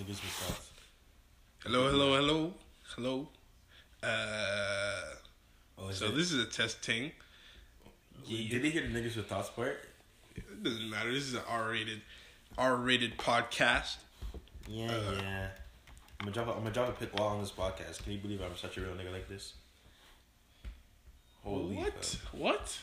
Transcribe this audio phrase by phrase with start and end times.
[0.00, 0.70] Niggas with thoughts.
[1.62, 2.54] Hello, hello, hello,
[2.94, 3.28] hello.
[4.02, 5.14] Uh,
[5.76, 7.12] Oh, so it- this is a test thing.
[8.26, 9.86] Did they hear the niggas with thoughts part?
[10.36, 11.12] It doesn't matter.
[11.12, 12.00] This is an R-rated,
[12.56, 13.96] R-rated podcast.
[14.66, 15.50] Yeah, Uh, yeah.
[16.18, 16.48] I'm gonna drop.
[16.48, 18.02] A, I'm gonna drop a pick while on this podcast.
[18.02, 19.54] Can you believe I'm such a real nigga like this?
[21.42, 22.04] Holy what?
[22.04, 22.32] fuck.
[22.34, 22.78] What?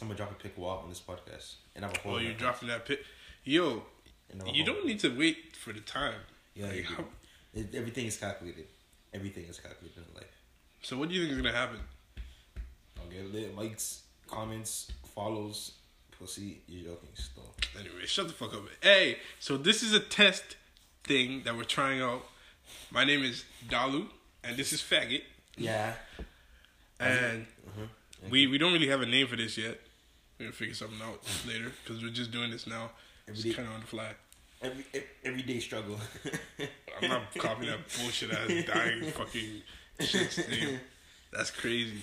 [0.00, 2.14] I'm gonna drop a pick while on this podcast, and I'm a whole.
[2.14, 3.04] Oh, you're dropping that pit.
[3.44, 3.84] Yo,
[4.46, 6.20] you don't need to wait for the time.
[6.54, 6.84] Yeah, you
[7.54, 7.66] do.
[7.78, 8.66] Everything is calculated.
[9.12, 10.24] Everything is calculated in life.
[10.82, 11.78] so what do you think is gonna happen?
[13.00, 15.72] I'll get lit likes, comments, follows,
[16.18, 16.62] pussy.
[16.66, 17.54] You're joking still.
[17.78, 18.62] Anyway, shut the fuck up.
[18.82, 20.56] Hey, so this is a test
[21.04, 22.22] thing that we're trying out.
[22.90, 24.06] My name is Dalu,
[24.44, 25.22] and this is Faggot.
[25.56, 25.94] Yeah.
[27.00, 27.86] And Uh-huh.
[28.30, 29.78] we we don't really have a name for this yet.
[30.38, 32.92] We're gonna figure something out later because we're just doing this now.
[33.28, 34.14] Every It's kind of on the fly.
[34.62, 35.98] Every e- everyday struggle.
[37.02, 39.62] I'm not copying that bullshit ass dying fucking
[40.00, 40.78] shit's name.
[41.32, 42.02] That's crazy.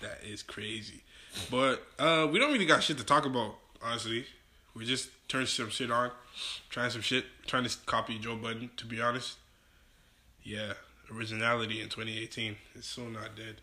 [0.00, 1.02] That is crazy.
[1.50, 4.24] But uh, we don't really got shit to talk about, honestly.
[4.74, 6.10] We just turned some shit on,
[6.70, 8.70] trying some shit, trying to copy Joe Budden.
[8.78, 9.36] To be honest,
[10.42, 10.72] yeah,
[11.14, 13.56] originality in 2018 is so not dead.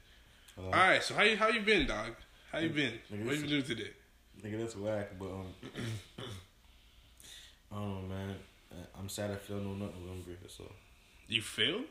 [0.55, 0.67] Hello?
[0.67, 2.11] All right, so how you how you been, dog?
[2.51, 2.93] How you been?
[3.11, 3.89] Nigga, What you this- been doing today?
[4.43, 5.11] Nigga, that's whack.
[5.19, 5.45] But um,
[7.71, 8.35] I don't know, man.
[8.97, 9.31] I'm sad.
[9.31, 10.31] I failed no nut November.
[10.47, 10.63] So
[11.27, 11.83] You failed?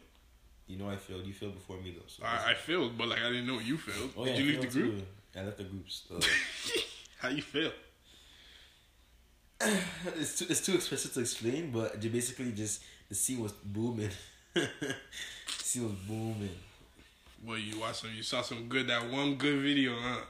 [0.67, 1.27] you know I failed.
[1.27, 2.07] You failed before me though.
[2.07, 4.11] So I, I failed, but like I didn't know you failed.
[4.17, 4.99] oh, Did yeah, you I leave the group?
[4.99, 5.39] too.
[5.41, 6.03] I left the groups.
[6.09, 6.21] So.
[7.19, 7.73] How you feel?
[10.17, 14.11] it's too it's too expensive to explain, but basically just the scene was booming.
[15.47, 16.57] scene was booming.
[17.45, 18.11] Well, you watched some.
[18.15, 18.87] You saw some good.
[18.89, 20.21] That one good video, huh?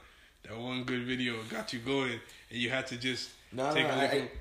[0.43, 3.93] That one good video got you going, and you had to just No, take no,
[3.93, 4.11] a I, look.
[4.11, 4.31] I, at-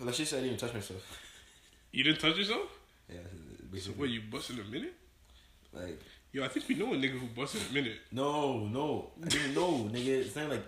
[0.00, 1.20] let's just say I didn't even touch myself.
[1.92, 2.68] you didn't touch yourself.
[3.08, 3.18] Yeah,
[3.80, 4.08] So what?
[4.08, 4.94] You busted a minute?
[5.72, 6.00] like
[6.32, 7.98] Yo, I think we know a nigga who busted a minute.
[8.10, 10.08] no, no, I didn't know, nigga.
[10.26, 10.64] It's not like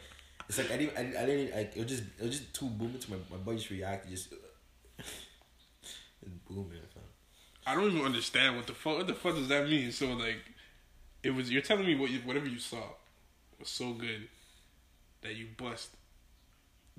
[0.48, 2.68] it's like I didn't, I, I didn't, like it was just it was just too
[2.68, 4.32] booming to my my body just reacted just.
[4.98, 7.02] It's booming, fam.
[7.66, 8.98] I don't even understand what the fuck.
[8.98, 9.90] What the fuck does that mean?
[9.92, 10.38] So like,
[11.22, 11.50] it was.
[11.50, 12.82] You're telling me what you, whatever you saw
[13.58, 14.28] was so good
[15.22, 15.90] that you bust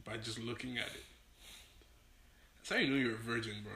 [0.04, 1.04] by just looking at it.
[2.68, 3.74] That's how you know you're a virgin, bro.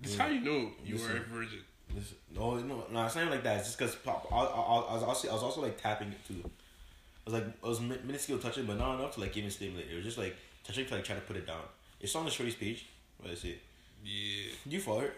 [0.00, 1.58] That's how you know you are a virgin.
[1.94, 3.58] Listen, no, no, no, it's not even like that.
[3.58, 4.28] It's just because pop.
[4.32, 6.42] I, I, I was also, I was also like tapping it too.
[6.44, 9.88] I was like, I was min- minuscule touching, but not enough to like even stimulate.
[9.90, 11.62] It was just like touching to like try to put it down.
[12.00, 12.86] It's on the shorty's page.
[13.18, 13.58] What is it?
[14.04, 14.52] Yeah.
[14.66, 15.12] You follow her?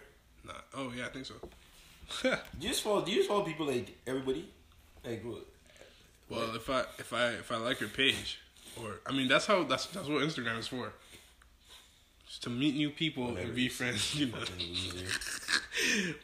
[0.47, 0.53] Nah.
[0.75, 1.35] Oh yeah, I think so.
[2.23, 3.05] Do you just follow?
[3.05, 4.49] Do you just follow people like everybody?
[5.05, 5.47] Like what?
[6.31, 8.41] well, if I if I if I like your page,
[8.81, 10.93] or I mean that's how that's that's what Instagram is for.
[12.41, 13.47] To meet new people Whatever.
[13.47, 14.39] and be friends, you know.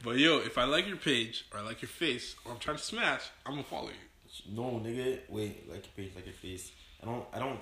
[0.03, 2.77] But yo, if I like your page or I like your face or I'm trying
[2.79, 4.55] to smash, I'm gonna follow you.
[4.55, 5.19] No, nigga.
[5.29, 6.73] Wait, like your page, like your face.
[7.03, 7.25] I don't.
[7.33, 7.59] I don't.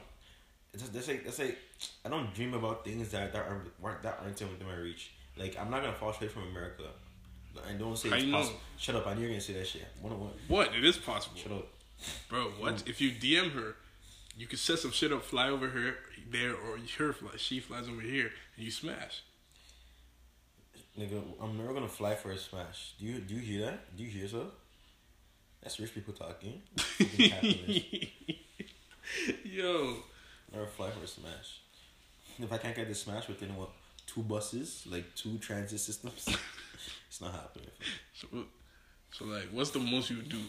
[0.72, 1.59] It's just, that's like that's like
[2.04, 5.10] I don't dream about things that that aren't that aren't within my reach.
[5.36, 6.84] Like I'm not gonna fall straight from America.
[7.69, 8.32] And don't say How it's know?
[8.38, 8.60] possible.
[8.76, 9.06] Shut up!
[9.09, 9.86] I knew you were gonna say that shit.
[10.00, 10.30] One on one.
[10.47, 10.75] What?
[10.76, 11.66] It is possible, Shut up.
[12.28, 12.44] bro.
[12.59, 12.84] What?
[12.86, 13.75] If you DM her,
[14.38, 15.97] you could set some shit up, fly over her
[16.31, 19.22] there, or her fly, she flies over here, and you smash.
[20.97, 22.94] Nigga, I'm never gonna fly for a smash.
[22.98, 23.97] Do you do you hear that?
[23.97, 24.53] Do you hear so?
[25.60, 26.62] That's rich people talking.
[29.44, 29.97] Yo,
[30.53, 31.60] never fly for a smash.
[32.38, 33.71] If I can't get the smash within what
[34.06, 36.28] two buses, like two transit systems,
[37.09, 37.71] it's not happening.
[38.15, 38.28] so,
[39.10, 40.41] so like, what's the most you do?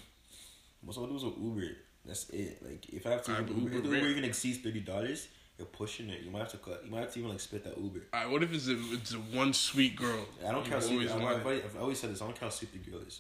[0.84, 1.76] Most of I do is an Uber.
[2.10, 2.58] That's it.
[2.66, 5.28] Like if I have to Uber, Uber, if the Uber even exceeds thirty dollars,
[5.60, 6.22] you're pushing it.
[6.22, 6.82] You might have to cut.
[6.84, 8.00] You might have to even like split that Uber.
[8.12, 10.26] All right, what if it's a it's a one sweet girl?
[10.46, 10.82] I don't care.
[10.82, 11.44] Sweet, I've, wanted?
[11.44, 12.22] always, I've always said this.
[12.24, 13.20] I don't care how sweet the girl is.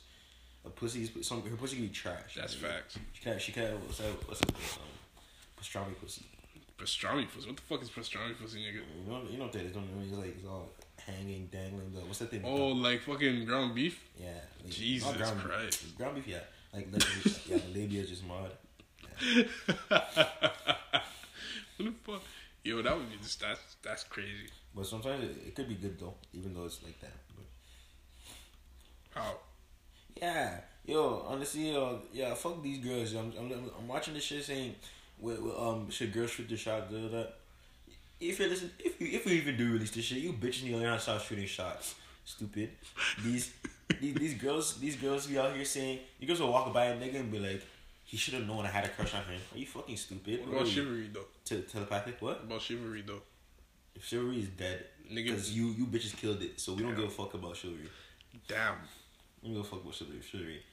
[0.65, 2.35] A pussy is some her pussy can be trash.
[2.35, 2.97] That's Like, facts.
[3.13, 3.41] She can't.
[3.41, 3.79] She can't.
[3.81, 4.27] What's that?
[4.27, 4.49] What's that?
[4.49, 4.89] Um,
[5.61, 6.25] pastrami pussy.
[6.79, 7.47] Pastrami pussy.
[7.47, 8.81] What the fuck is pastrami pussy, nigga?
[9.05, 9.21] You know.
[9.29, 9.73] You know what that is.
[9.73, 10.01] Don't know.
[10.01, 11.93] It's like it's all hanging, dangling.
[11.93, 12.41] The, what's that thing?
[12.43, 14.03] Oh, like fucking ground beef.
[14.17, 14.29] Yeah.
[14.63, 15.83] Like, Jesus ground, Christ.
[15.83, 15.97] Beef.
[15.97, 16.27] Ground beef.
[16.27, 16.39] Yeah.
[16.73, 16.87] Like
[17.47, 17.57] yeah.
[17.57, 18.51] The labia is just mod.
[19.19, 20.01] What
[21.77, 22.21] the fuck?
[22.63, 24.49] Yo, that would be just that's that's crazy.
[24.75, 27.13] But sometimes it, it could be good though, even though it's like that.
[27.35, 27.45] But
[29.19, 29.37] How?
[30.21, 33.13] Yeah, yo, honestly, yo, yeah, fuck these girls.
[33.13, 34.75] I'm, I'm, I'm watching this shit saying,
[35.57, 36.91] um, should girls shoot the shot?
[36.91, 37.23] Da, da.
[38.19, 40.71] If you listen, if you if you even do release this shit, you bitches need
[40.71, 41.95] to learn how to start shooting shots.
[42.25, 42.71] Stupid.
[43.23, 43.53] These
[44.01, 46.97] these these girls these girls be out here saying you girls will walk by a
[46.97, 47.61] nigga and be like,
[48.09, 49.39] he should have known I had a crush on him.
[49.53, 50.39] Are you fucking stupid?
[50.41, 51.27] What about are chivalry though?
[51.45, 52.19] Te- telepathic?
[52.19, 52.37] What?
[52.37, 53.21] What about chivalry though?
[53.95, 57.05] If chivalry is dead, Nigga, Because you you bitches killed it, so we don't give
[57.05, 57.87] a fuck about chivalry.
[58.47, 58.77] damn.
[59.43, 60.21] We don't give a fuck about chivalry.
[60.21, 60.63] chivalry.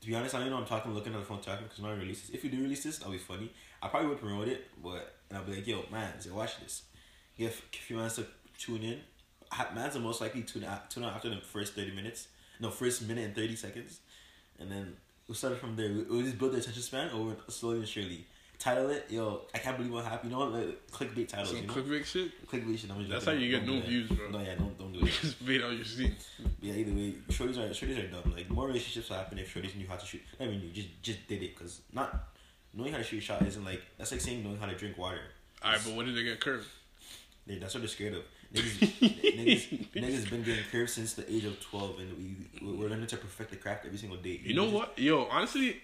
[0.00, 1.82] To be honest, I don't even know I'm talking, looking at the phone talking because
[1.82, 2.30] not release this.
[2.30, 3.52] If you do release this, that'll be funny.
[3.82, 6.82] I probably would promote it, but and I'll be like, yo, man, so watch this.
[7.36, 8.24] If if you want to
[8.58, 9.00] tune in,
[9.74, 12.28] man's are most likely tune out tune out after the first thirty minutes.
[12.60, 14.00] No, first minute and thirty seconds,
[14.58, 14.96] and then
[15.28, 15.88] we'll start from there.
[15.92, 18.26] We- We'll just build the attention span over slowly and surely.
[18.58, 19.42] Title it, yo.
[19.54, 20.32] I can't believe what happened.
[20.32, 20.52] You know what?
[20.52, 21.50] Like, clickbait titles.
[21.50, 21.74] Some you know?
[21.74, 22.44] clickbait shit.
[22.48, 22.90] clickbait shit.
[22.90, 23.38] I'm That's joking.
[23.38, 24.30] how you get no views, bro.
[24.30, 25.12] No, yeah, don't don't do it.
[25.12, 26.16] Just bait out your scene.
[26.60, 28.32] Yeah, either way, shorties are shorties are dumb.
[28.34, 30.22] Like more relationships will happen if shorties knew how to shoot.
[30.40, 31.56] I mean, knew, just just did it.
[31.56, 32.30] Cause not
[32.74, 34.98] knowing how to shoot a shot isn't like that's like saying knowing how to drink
[34.98, 35.20] water.
[35.64, 36.66] Alright, but when did they get curved?
[37.46, 38.22] They, that's what they're scared of.
[38.54, 43.06] Niggas, niggas, niggas been getting curved since the age of twelve, and we we're learning
[43.08, 44.40] to perfect the craft every single day.
[44.42, 44.98] You know what?
[44.98, 45.80] Yo, honestly,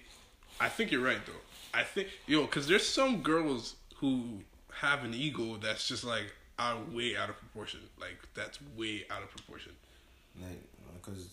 [0.60, 1.32] I think you're right though.
[1.74, 4.40] I think yo, cause there's some girls who
[4.72, 7.80] have an ego that's just like out way out of proportion.
[8.00, 9.72] Like that's way out of proportion.
[10.40, 10.60] Like,
[10.94, 11.28] because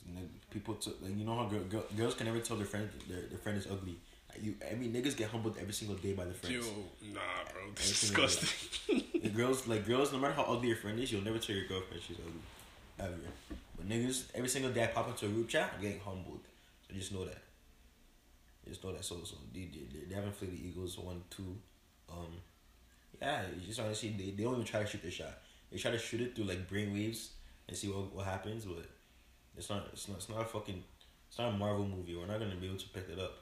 [0.50, 3.22] people took like you know how girl, girl, girls can never tell their friend their,
[3.22, 3.95] their friend is ugly.
[4.42, 6.68] You, I mean, niggas get humbled every single day by Yo, friends.
[7.13, 7.19] nah,
[7.51, 9.04] bro, this is Every disgusting.
[9.22, 11.68] The girls, like girls, no matter how ugly your friend is, you'll never tell your
[11.68, 12.42] girlfriend she's ugly,
[13.00, 13.57] ever.
[13.78, 16.39] But niggas, every single day I pop into a group chat, I'm getting humbled.
[16.88, 17.38] So just know that.
[18.68, 19.04] Just know that.
[19.04, 21.57] So, so they, they, they haven't played the Eagles One, two,
[22.10, 22.28] um,
[23.22, 23.42] yeah.
[23.60, 25.38] You just honestly, they, they don't even try to shoot their shot.
[25.72, 27.31] They try to shoot it through like brain waves
[27.68, 28.86] and see what what happens, but
[29.57, 29.88] it's not.
[29.94, 30.18] It's not.
[30.18, 30.83] It's not a fucking.
[31.30, 32.16] It's not a Marvel movie.
[32.16, 33.33] We're not gonna be able to pick it up.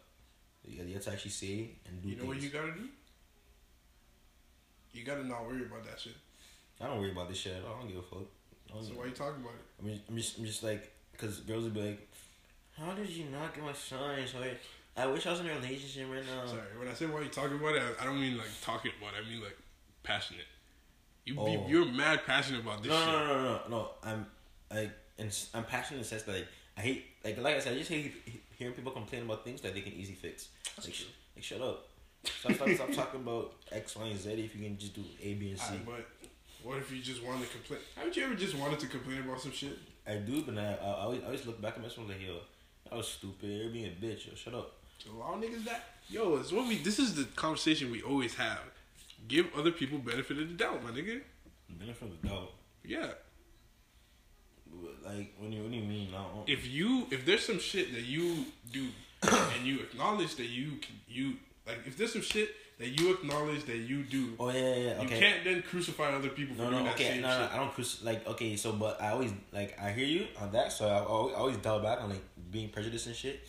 [0.66, 2.44] You, have to actually say and do you know what things.
[2.46, 2.88] you gotta do?
[4.94, 6.16] You gotta not worry about that shit.
[6.82, 7.54] I don't worry about this shit.
[7.58, 7.76] at all.
[7.76, 8.28] I don't give a fuck.
[8.84, 9.66] So why you talking about it?
[9.82, 12.08] I mean, I'm just, I'm just like, cause girls would be like,
[12.78, 14.34] "How did you not get my signs?
[14.36, 14.60] Like,
[14.96, 17.30] I wish I was in a relationship right now." Sorry, when I say why you
[17.30, 19.26] talking about it, I, I don't mean like talking about it.
[19.26, 19.58] I mean like
[20.04, 20.46] passionate.
[21.26, 21.46] You Oh.
[21.46, 23.08] be, you're mad passionate about this No, shit.
[23.08, 23.90] no, no, no, no, no.
[24.04, 24.26] I'm
[24.72, 26.48] like, and I'm passionate in the sense that like,
[26.80, 28.14] I hate, like, like I said, I just hate
[28.58, 30.48] hearing people complain about things that they can easily fix.
[30.76, 31.08] That's Like, true.
[31.36, 31.88] like shut up.
[32.24, 35.34] Stop, stop, stop talking about X, Y, and Z if you can just do A,
[35.34, 35.66] B, and C.
[35.66, 36.06] Alright, but
[36.64, 37.80] what if you just wanted to complain?
[37.98, 39.78] Haven't you ever just wanted to complain about some shit?
[40.08, 42.38] I do, but I, I, I always, I always look back at myself like, yo,
[42.92, 43.50] I was stupid.
[43.50, 44.28] You're being a bitch.
[44.28, 44.72] Yo, shut up.
[45.04, 45.84] To allow niggas that.
[46.10, 46.78] Yo, it's what we.
[46.78, 48.60] This is the conversation we always have.
[49.28, 51.22] Give other people benefit of the doubt, my nigga.
[51.70, 52.52] Benefit of the doubt.
[52.84, 53.12] Yeah.
[55.06, 56.12] Like, when you, what do you mean?
[56.12, 58.88] Don't, If you if there's some shit that you do
[59.24, 61.34] and you acknowledge that you can you
[61.66, 65.02] like if there's some shit that you acknowledge that you do, Oh yeah, yeah, yeah.
[65.02, 67.44] you can't then crucify other people for no, doing no, that okay, same no, no,
[67.44, 67.54] shit.
[67.54, 68.28] I don't cruci- like.
[68.28, 71.40] Okay, so but I always like I hear you on that, so I, always, I
[71.40, 73.42] always dial back on like being prejudiced and shit.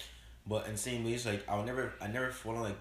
[0.47, 2.77] But in the same ways, like I'll never, I never follow like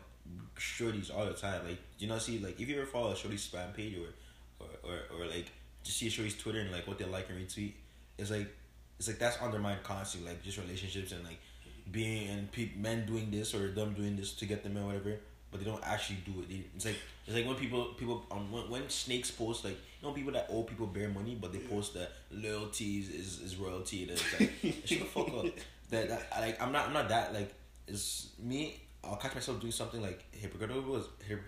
[0.58, 1.66] shorties all the time.
[1.68, 4.92] Like you know, see, like if you ever follow a shorty spam page or, or,
[4.92, 5.52] or, or like
[5.84, 7.74] just see a shorty's Twitter and like what they like and retweet,
[8.20, 8.48] it's like,
[8.98, 11.40] it's like that's undermined constantly, like just relationships and like
[11.92, 15.16] being and pe- men doing this or them doing this to get them in whatever.
[15.52, 16.50] But they don't actually do it.
[16.50, 20.08] They, it's like it's like when people people um when, when snakes post like you
[20.08, 24.04] know people that owe people bare money, but they post that loyalty is, is, royalty.
[24.04, 24.52] And it's like
[24.86, 25.46] shut the fuck up.
[25.90, 27.52] That, that like I'm not I'm not that like
[27.88, 28.80] it's me.
[29.04, 30.98] I'll catch myself doing something like hypocritical.
[30.98, 31.06] Is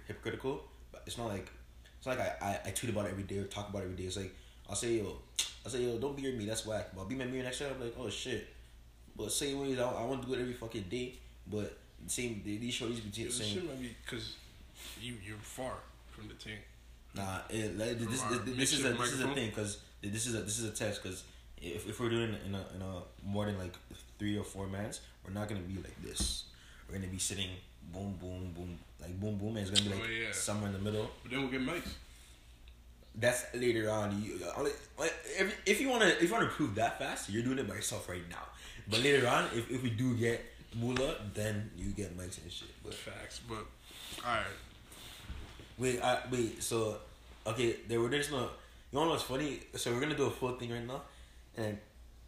[0.08, 1.52] hypocritical, but it's not like
[2.00, 3.86] it's not like I, I, I tweet about it every day or talk about it
[3.86, 4.06] every day.
[4.06, 4.34] It's like
[4.70, 5.18] I'll say yo,
[5.66, 6.46] I'll say yo, don't beard me.
[6.46, 6.90] That's whack.
[6.96, 7.70] But be my mirror next time.
[7.76, 8.48] I'm like oh shit.
[9.16, 11.16] But same ways I, I want to do it every fucking day.
[11.48, 11.78] But
[12.08, 14.36] same these shorties be this saying shit might be because
[15.02, 15.74] you you're far
[16.10, 16.58] from the thing.
[17.14, 20.36] Nah, it, like, this, this, this is a this is a thing because this is
[20.36, 21.24] a this is a test because
[21.62, 23.74] if, if we're doing in a in a more than like
[24.18, 26.46] three or four mans, we're not gonna be like this.
[26.88, 27.50] We're gonna be sitting
[27.92, 30.32] boom boom boom like boom boom, and it's gonna be oh, like Oh, yeah.
[30.32, 31.10] somewhere in the middle.
[31.22, 31.94] But then we'll get mics.
[33.16, 34.22] That's later on.
[34.24, 34.72] You only-
[35.40, 38.08] if, if you wanna if you wanna prove that fast, you're doing it by yourself
[38.10, 38.44] right now.
[38.88, 40.44] But later on, if, if we do get
[40.76, 42.70] Mula, then you get mics and shit.
[42.84, 43.58] But Facts, but
[44.26, 44.46] all right.
[45.78, 46.62] Wait, I, wait.
[46.64, 46.98] So,
[47.46, 48.50] okay, there were there's no.
[48.92, 49.60] You know what's funny?
[49.76, 51.02] So we're gonna do a full thing right now,
[51.58, 51.78] and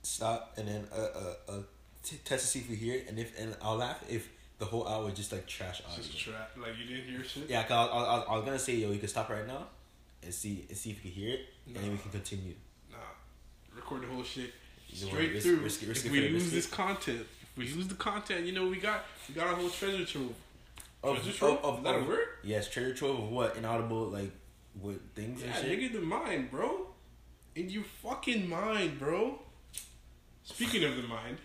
[0.02, 1.60] stop, and then uh uh, uh
[2.04, 4.66] t- test to see if we hear it, and if and I'll laugh if the
[4.66, 6.04] whole hour is just like trash audio.
[6.04, 6.52] Just trap.
[6.58, 7.50] Like you didn't hear shit.
[7.50, 9.66] Yeah, cause I, I, I, I was gonna say yo, you can stop right now,
[10.24, 12.53] and see and see if you can hear it, and then we can continue.
[12.92, 12.98] Nah.
[13.75, 14.51] Record the whole shit
[14.94, 15.58] straight risk- through.
[15.60, 18.77] risk risk if we lose this content, if we lose the content, you know we
[18.77, 20.34] got we got a whole treasure trove.
[21.03, 21.58] Of, Treasure trove?
[21.60, 22.27] of, of, Is that a of- word?
[22.44, 24.32] Yes, treasure trove of what inaudible like
[24.82, 25.80] what things Yeah, and shit.
[25.80, 26.88] nigga, the mind, bro.
[27.56, 29.39] In your fucking mind, bro.
[30.44, 31.38] Speaking of the mind,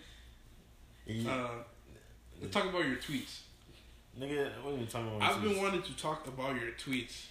[1.05, 1.49] You- uh,
[2.41, 3.39] let's talk about your tweets.
[4.19, 5.21] nigga, what are you talking about?
[5.35, 7.25] I've been wanting to talk about your tweets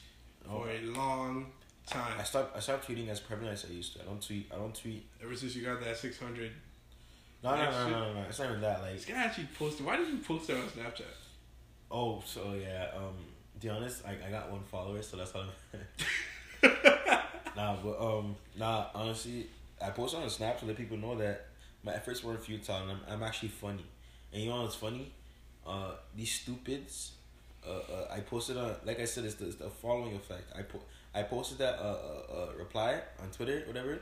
[0.49, 0.85] for Okay.
[0.85, 1.47] a long
[1.87, 2.19] time.
[2.19, 2.57] I stopped.
[2.57, 4.03] I stopped tweeting as prevalent as I used to.
[4.03, 4.51] I don't tweet.
[4.53, 5.07] I don't tweet.
[5.23, 6.53] Ever since you got that six hundred.
[7.43, 8.21] No, no, no, no, no, no.
[8.29, 8.81] It's not even that.
[8.83, 9.87] Like, This guy actually posted.
[9.87, 11.03] Why did you post that on Snapchat?
[11.91, 12.89] oh, so yeah.
[12.97, 13.15] Um,
[13.55, 15.45] to be honest, I, I got one follower, so that's all.
[17.57, 18.87] nah, but um, nah.
[18.95, 19.47] Honestly,
[19.81, 21.47] I post on Snap to let people know that
[21.85, 23.85] my efforts weren't futile, and I'm, I'm actually funny.
[24.33, 25.13] And you know what's funny?
[25.67, 27.13] Uh, these stupids.
[27.67, 30.53] Uh, uh, I posted on like I said, it's the, it's the following effect.
[30.57, 30.83] I po-
[31.15, 33.99] I posted that uh, uh, uh reply on Twitter, whatever,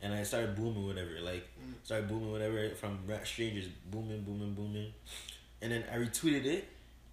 [0.00, 1.10] and I started booming, whatever.
[1.22, 1.46] Like
[1.82, 4.92] started booming, whatever, from ra- strangers, booming, booming, booming,
[5.60, 6.68] and then I retweeted it,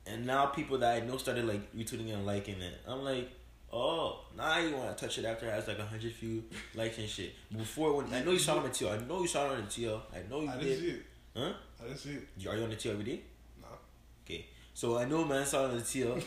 [0.06, 2.80] and now people that I know started like retweeting and liking it.
[2.88, 3.30] I'm like,
[3.74, 6.44] oh, now you want to touch it after it has like a hundred few
[6.76, 7.34] likes and shit.
[7.56, 9.52] Before when I know you saw it on the TL, I know you saw it
[9.58, 10.00] on the TL.
[10.14, 10.64] I know you I did.
[10.64, 11.06] didn't see it.
[11.36, 11.54] Huh?
[11.80, 12.48] I didn't see it.
[12.48, 13.22] Are you on the TL every day?
[13.62, 13.68] No.
[14.26, 14.46] Okay.
[14.74, 16.24] So I know man saw the TL,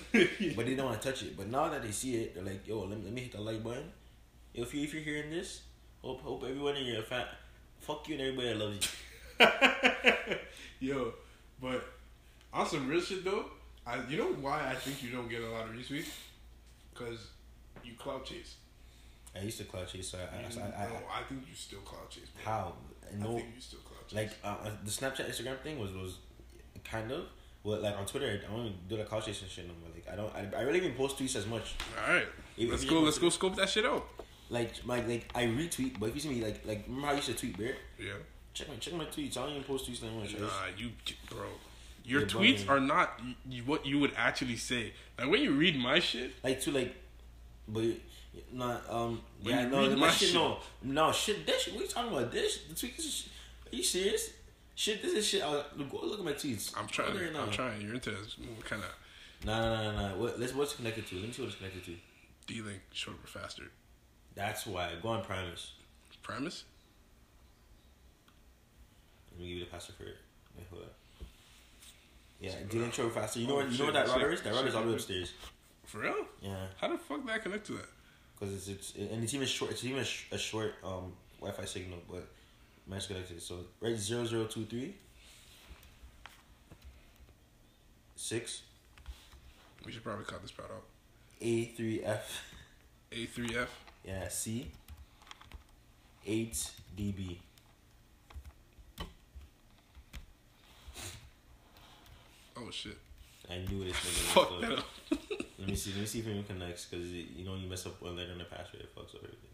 [0.57, 1.37] but they don't want to touch it.
[1.37, 3.41] But now that they see it, they're like, yo, let me, let me hit the
[3.41, 3.91] like button.
[4.53, 5.63] If you if you're hearing this,
[6.03, 7.25] hope hope everyone in your fan,
[7.81, 8.97] fuck you and everybody that loves
[9.41, 10.37] you.
[10.81, 11.13] Yo,
[11.61, 11.85] but
[12.53, 13.47] on some real shit though,
[13.87, 16.09] I you know why I think you don't get a lot of retweets?
[16.95, 17.29] Cause
[17.83, 18.57] you clout chase.
[19.37, 21.55] I used to clout chase, so I, You- I, I, I, no, I think you
[21.57, 22.29] still clout chase.
[22.45, 22.53] Bro.
[22.53, 22.73] how
[23.19, 24.17] No, I think you still cloud chase.
[24.17, 26.19] like uh, uh, the Snapchat Instagram thing was was
[26.85, 27.25] kind of.
[27.65, 29.91] Well, like on Twitter, I don't even do the cloud chase shit no more.
[29.95, 31.75] Like I don't, I, I really even post tweets as much.
[32.07, 32.27] all right,
[32.59, 33.01] If- let's if go.
[33.01, 34.07] Let's go scope that shit out.
[34.51, 37.17] Like my like I retweet, but if you see me like like remember how I
[37.17, 37.75] used to tweet, Bear?
[37.99, 38.13] Yeah.
[38.53, 39.37] Check my check my tweets.
[39.39, 40.39] I don't even post tweets that much.
[40.39, 40.91] Nah, you,
[41.31, 41.47] bro.
[42.05, 43.19] Your You're tweets are not
[43.65, 44.93] what you would actually say.
[45.19, 46.95] Like when you read my shit, like to like,
[47.67, 47.85] but
[48.53, 51.89] not um When yeah you no my shit shit- no no shit this what you
[51.89, 53.29] talking about this the tweets
[53.73, 54.31] are you serious
[54.75, 57.15] shit this is shit I, go look at my tweets I'm trying.
[57.33, 57.43] Now.
[57.45, 57.81] I'm trying.
[57.81, 58.91] You're into this kind of
[59.47, 61.85] nah nah nah nah what let's what's connected to let me see what it's connected
[61.85, 61.95] to
[62.47, 63.65] dealing shorter, faster.
[64.35, 65.73] that's why go on Primus
[66.23, 66.65] Primus.
[69.33, 70.17] let me give you the password for it
[70.57, 70.93] Wait, hold up
[72.41, 74.53] yeah dealing short faster you know what you know what that Shit, router is that
[74.55, 75.33] router is all the way upstairs
[75.87, 76.27] For real?
[76.41, 77.87] yeah How the fuck did that connect to that?
[78.39, 81.65] because it's, it's and it's even short it's even a, sh- a short um Wi-Fi
[81.65, 82.27] signal but
[82.87, 84.95] mine's connected so right zero zero two three
[88.17, 88.63] six
[89.85, 90.85] We should probably cut this part out.
[91.41, 92.43] A three F
[93.13, 93.67] A3F.
[94.05, 94.71] yeah C
[96.27, 97.39] eight DB
[102.57, 102.97] Oh shit.
[103.51, 104.85] I knew this nigga Fuck was that up.
[105.59, 107.87] Let me see let me see if it even connects because you know you mess
[107.87, 109.51] up one letter in the password it fucks up everything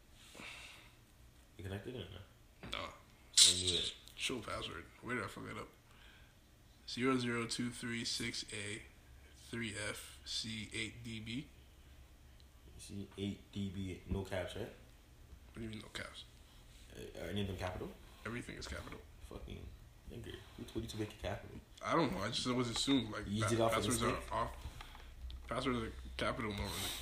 [1.56, 2.78] you connected or not No.
[3.48, 4.84] I knew it Show password.
[5.02, 5.68] Where did I fuck it up?
[6.88, 8.82] Zero zero two three six A
[9.50, 11.44] three F C eight DB.
[12.78, 14.68] see eight DB no caps right
[15.52, 16.24] What do you mean no caps?
[16.96, 17.88] uh, are any of them capital
[18.26, 18.98] Everything is capital.
[19.30, 19.58] fucking
[20.12, 21.56] nigga who told you to make it capital
[21.86, 22.18] I don't know.
[22.22, 24.50] I just always assumed like You did off passwords are off.
[25.48, 26.92] Passwords are capital normally.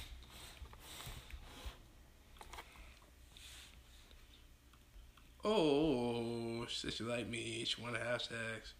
[5.44, 7.64] Oh, she said she like me.
[7.64, 8.74] She want to have sex.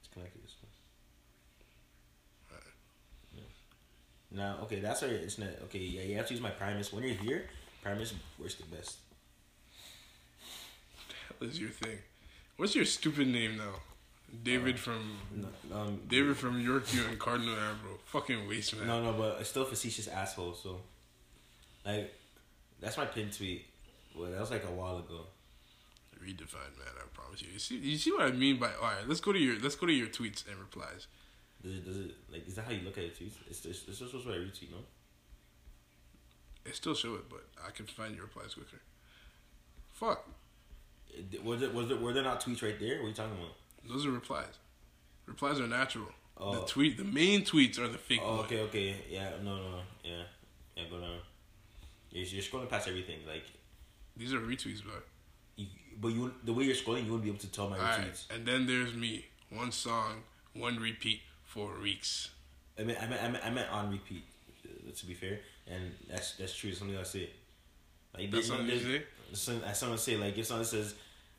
[0.00, 0.54] It's connected this
[2.50, 2.60] one.
[3.34, 3.42] Yeah.
[4.30, 5.60] Now, okay, that's our internet.
[5.64, 6.92] Okay, yeah, you have to use my Primus.
[6.92, 7.44] When you're here,
[7.82, 8.98] Primus works the best.
[11.38, 11.98] What is your thing?
[12.56, 13.74] What's your stupid name now?
[14.42, 17.98] David from No, um, David from Yorkview and Cardinal Ambro.
[18.06, 18.86] Fucking waste man.
[18.88, 20.54] No, no, but it's still facetious asshole.
[20.54, 20.80] So,
[21.86, 22.12] like,
[22.80, 23.67] that's my pin tweet.
[24.18, 25.26] Well, that was like a while ago.
[26.22, 27.48] Redefined man, I promise you.
[27.52, 29.06] You see, you see what I mean by all right.
[29.06, 31.06] Let's go to your let's go to your tweets and replies.
[31.62, 31.84] Does it?
[31.84, 32.10] Does it?
[32.30, 33.18] Like, is that how you look at it?
[33.18, 33.34] Tweets?
[33.48, 34.70] It's it's, it's just what I retweet.
[34.72, 34.78] No.
[36.66, 38.80] It still show it, but I can find your replies quicker.
[39.92, 40.28] Fuck,
[41.16, 41.72] eh, It, was it?
[41.72, 42.00] Was it?
[42.00, 42.96] Were there not tweets right there?
[42.98, 43.54] What are you talking about?
[43.88, 44.58] those are replies.
[45.26, 46.08] Replies are natural.
[46.36, 46.64] The Oh.
[46.68, 48.44] tweet, the main tweets are the fake Oh, one.
[48.44, 50.22] okay, okay, yeah, no, no, no, yeah,
[50.76, 51.18] yeah, go down.
[52.10, 53.44] You're, you're scrolling past everything, like,
[54.18, 54.92] These are retweets, bro.
[55.56, 55.66] you,
[56.00, 58.00] but you, the way you're scrolling, you wouldn't be able to tell my All right,
[58.12, 58.24] retweets.
[58.34, 59.26] and then there's me.
[59.50, 60.22] One song,
[60.54, 62.30] one repeat for weeks.
[62.78, 64.24] I mean, I meant, I meant, I meant on repeat.
[64.64, 66.72] uh, To be fair, and that's that's true.
[66.74, 67.30] Something I say.
[68.16, 69.02] Like, That's something you say?
[69.32, 70.94] Some, I someone say like if someone says,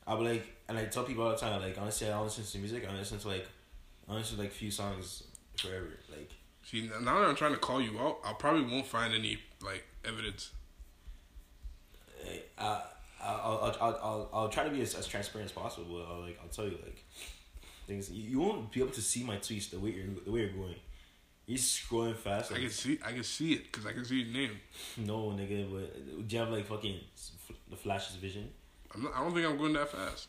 [0.08, 2.44] I'll be like, and I tell people all the time like honestly I don't listen
[2.46, 2.88] to music.
[2.90, 3.48] I listen to like,
[4.08, 5.24] I listen to like few songs
[5.58, 5.90] forever.
[6.10, 6.32] Like
[6.64, 9.84] See, now that I'm trying to call you out, I probably won't find any like
[10.06, 10.52] evidence.
[12.58, 12.82] I, I,
[13.22, 16.06] I'll, I'll, I'll, I'll, try to be as, as transparent as possible.
[16.10, 17.04] I'll, like, I'll tell you, like,
[17.88, 18.10] things.
[18.10, 20.50] You, you won't be able to see my tweets the way you're, the way you're
[20.50, 20.76] going.
[21.46, 22.52] He's scrolling fast.
[22.52, 23.00] I can see.
[23.04, 24.52] I can see it because I can see his name.
[24.98, 27.00] no, nigga, but do you have like fucking
[27.70, 28.50] the Flash's vision?
[28.94, 30.28] I'm not, I don't think I'm going that fast.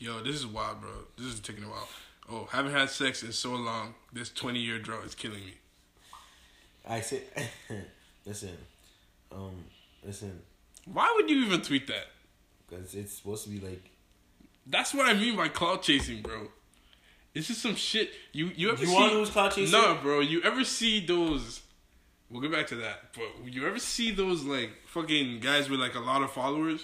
[0.00, 0.90] Yo, this is wild, bro.
[1.16, 1.88] This is taking a while.
[2.28, 3.94] Oh, haven't had sex in so long.
[4.12, 5.54] This 20 year drought is killing me.
[6.88, 7.22] I say,
[8.26, 8.50] listen,
[9.30, 9.64] um,
[10.04, 10.40] listen,
[10.84, 12.06] Why would you even tweet that?
[12.68, 13.90] because it's supposed to be like
[14.66, 16.48] That's what I mean by cloud chasing, bro.
[17.34, 18.10] It's just some shit.
[18.32, 18.94] You you ever You see?
[18.94, 19.72] wanna lose clout chasing?
[19.78, 20.20] No, bro.
[20.20, 21.60] You ever see those?
[22.30, 23.12] We'll get back to that.
[23.14, 26.82] But you ever see those like fucking guys with like a lot of followers,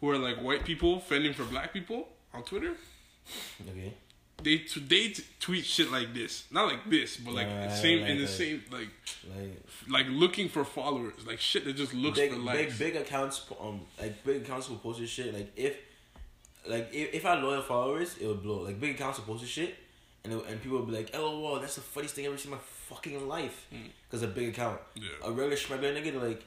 [0.00, 2.74] who are like white people fending for black people on Twitter?
[3.68, 3.94] okay.
[4.42, 8.00] They t- they t- tweet shit like this, not like this, but like Right, same
[8.00, 8.28] like in the that.
[8.28, 8.88] same like
[9.34, 12.78] Like like looking for followers, like shit that just looks big, for big, likes.
[12.78, 15.32] big accounts, um, like big accounts will post this shit.
[15.34, 15.76] Like if,
[16.68, 18.62] like if, if I had loyal followers, it would blow.
[18.62, 19.74] Like big accounts will post this shit,
[20.24, 22.52] and it, and people would be like, "LOL, that's the funniest thing I've ever seen
[22.52, 23.66] in my fucking life,"
[24.08, 24.80] because a big account.
[24.94, 25.08] Yeah.
[25.24, 26.42] A regular schmegler nigga, like,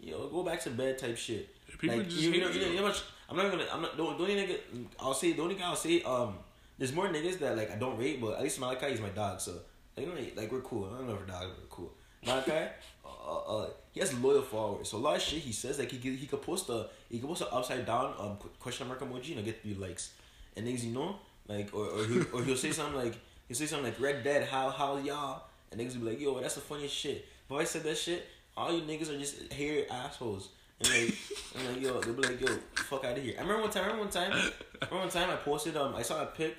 [0.00, 1.48] yo, go back to bed type shit.
[1.78, 3.02] people like, just you, you know, you know, you know much.
[3.30, 3.66] I'm not gonna.
[3.70, 3.96] I'm not.
[3.96, 4.56] The, the only nigga.
[5.00, 6.00] I'll say the only guy I'll say.
[6.02, 6.34] Um,
[6.78, 9.40] there's more niggas that like I don't rate, but at least Malachi is my dog,
[9.40, 9.52] so
[9.96, 10.86] like, you know, like we're cool.
[10.86, 11.92] I don't know if we're but we're cool.
[12.24, 12.52] Malachi,
[13.04, 15.98] uh, uh, he has loyal followers, so a lot of shit he says like he
[15.98, 19.36] could, he could post a he could post an upside down um question mark emoji
[19.36, 20.12] and get three likes,
[20.56, 21.16] and niggas you know
[21.48, 23.14] like or or he'll, or he'll say something like
[23.48, 25.42] he'll say something like Red Dead how how y'all
[25.72, 27.26] and niggas be like yo that's the funniest shit.
[27.48, 30.50] But if I said that shit, all you niggas are just hair assholes.
[30.80, 31.14] And like,
[31.56, 33.34] and like, yo, they'll be like, yo, fuck out of here.
[33.36, 35.96] I remember one time, I remember one time, I remember one time I posted, um,
[35.96, 36.56] I saw a pic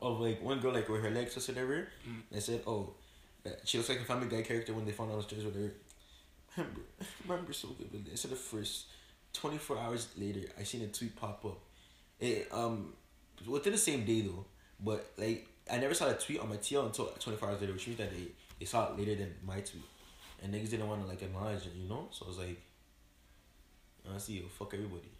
[0.00, 1.88] of like one girl like with her legs twisted over.
[2.08, 2.22] Mm.
[2.30, 2.94] They said, "Oh,
[3.64, 5.72] she looks like a Family Guy character when they found out it was with her."
[6.56, 6.80] Remember,
[7.28, 8.12] remember so vividly.
[8.12, 8.86] I said the first
[9.32, 11.58] twenty four hours later, I seen a tweet pop up.
[12.18, 12.92] It um
[13.46, 14.44] within the same day though,
[14.80, 17.72] but like I never saw a tweet on my TL until twenty four hours later,
[17.72, 18.26] which means that they
[18.58, 19.84] they saw it later than my tweet,
[20.42, 22.08] and niggas didn't want to like acknowledge it, you know.
[22.10, 22.60] So I was like,
[24.08, 25.10] honestly, yo, fuck everybody.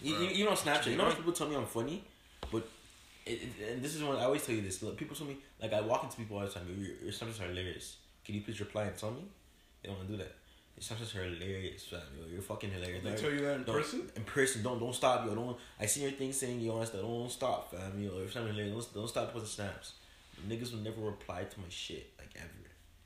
[0.00, 0.86] You, you, you know Snapchat.
[0.86, 2.02] You know how people tell me I'm funny,
[2.52, 2.68] but
[3.26, 4.78] it, it, and this is when I always tell you this.
[4.78, 6.66] People tell me like I walk into people all the time.
[6.68, 7.96] Your your Snapchats are hilarious.
[8.24, 9.24] Can you please reply and tell me?
[9.82, 10.32] They don't want to do that.
[10.76, 12.00] Your Snapchats are hilarious, fam.
[12.18, 13.02] Yo, you're fucking hilarious.
[13.04, 14.10] They Don't- tell you that in don't- person?
[14.16, 15.34] In person, don't don't stop, yo.
[15.34, 15.56] Don't.
[15.80, 18.02] I see your thing saying yo, honest, don't stop, fam.
[18.02, 19.94] Yo, if something hilarious, don't, don't stop posting snaps.
[20.48, 22.48] Niggas will never reply to my shit like ever.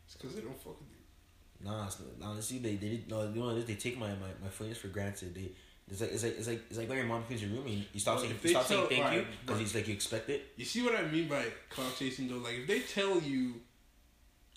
[0.07, 1.67] It's because they don't fuck with you.
[1.67, 1.89] Nah,
[2.23, 3.23] honestly, they they no.
[3.29, 3.61] You know?
[3.61, 5.35] They take my my my feelings for granted.
[5.35, 5.49] They
[5.89, 7.85] it's like it's like it's like it's like when your mom cleans your room and
[7.93, 9.95] you stop saying if you they stop saying tell- thank you because it's like you
[9.95, 10.53] expect it.
[10.57, 12.39] You see what I mean by cloud chasing though?
[12.39, 13.55] Like if they tell you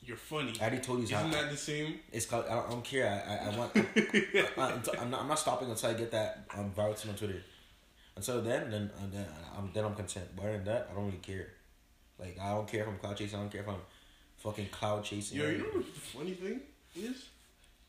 [0.01, 1.21] you're funny, I already told you how.
[1.21, 1.99] isn't that the same?
[2.11, 2.45] It's called.
[2.45, 3.05] I don't, I don't care.
[3.07, 3.71] I I, I want.
[3.77, 5.21] I, I'm not.
[5.21, 7.43] I'm not stopping until I get that um viral on Twitter.
[8.15, 9.25] Until then, then uh, then
[9.57, 10.25] I'm then I'm content.
[10.35, 11.47] But other than that, I don't really care.
[12.17, 13.37] Like I don't care if I'm cloud chasing.
[13.37, 13.81] I don't care if I'm
[14.37, 15.37] fucking cloud chasing.
[15.37, 16.61] Yo, you know what the funny thing
[16.95, 17.25] is?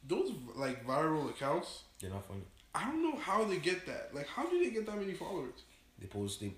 [0.07, 2.43] Those like viral accounts, They're not funny.
[2.75, 4.11] I don't know how they get that.
[4.15, 5.55] Like, how do they get that many followers?
[5.99, 6.41] They post.
[6.41, 6.53] They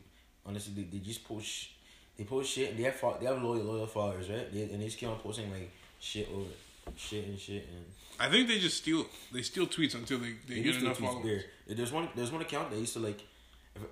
[0.47, 1.69] honestly they, they just post.
[2.17, 4.53] They post shit and they have fo- they have loyal loyal followers right.
[4.53, 6.51] They, and they just keep on posting like shit over
[6.97, 7.85] shit and shit and.
[8.21, 9.07] I think they just steal.
[9.33, 11.25] They steal tweets until they, they, They get enough followers.
[11.67, 11.77] there.
[11.77, 12.09] There's one.
[12.15, 13.21] There's one account that I used to like.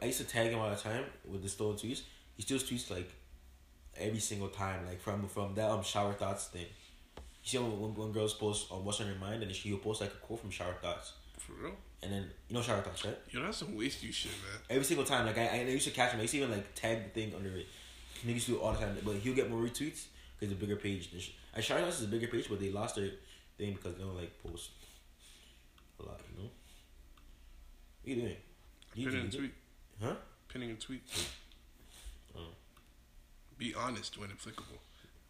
[0.03, 2.03] I used to tag him all the time with the stolen tweets.
[2.37, 3.11] He still tweets like
[3.97, 6.67] every single time, like from from that um shower thoughts thing.
[7.17, 10.03] You see when, when, when girls post um, what's on your mind, and she'll post
[10.03, 11.73] like a quote from shower thoughts, For real?
[12.03, 13.17] And then you know shower thoughts, right?
[13.31, 14.61] Yo, that's some waste you shit, man.
[14.71, 16.19] Every single time, like I, I used to catch him.
[16.19, 17.67] I used to even like tag the thing under it.
[18.27, 20.05] Niggas do it all the time, but he'll get more retweets
[20.39, 21.35] because the bigger page.
[21.55, 23.11] I shower thoughts is a bigger page, but they lost their
[23.59, 24.71] thing because they don't like post
[25.99, 26.21] a lot.
[26.31, 26.51] You know.
[28.03, 28.37] What you doing?
[28.95, 29.55] You Pinning a tweet.
[30.03, 30.15] Huh?
[30.49, 31.03] Pinning a tweet.
[32.37, 32.41] Oh.
[33.59, 34.79] Be honest when applicable.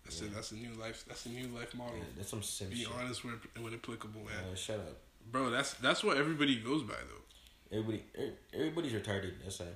[0.04, 0.34] That's it.
[0.34, 1.04] That's a new life.
[1.06, 1.96] That's a new life model.
[1.96, 2.88] Yeah, that's some Be shit.
[2.98, 4.52] honest when, when applicable, man.
[4.52, 4.96] Uh, shut up.
[5.30, 7.76] Bro, that's that's what everybody goes by though.
[7.78, 9.34] Everybody, er, everybody's retarded.
[9.42, 9.66] That's why.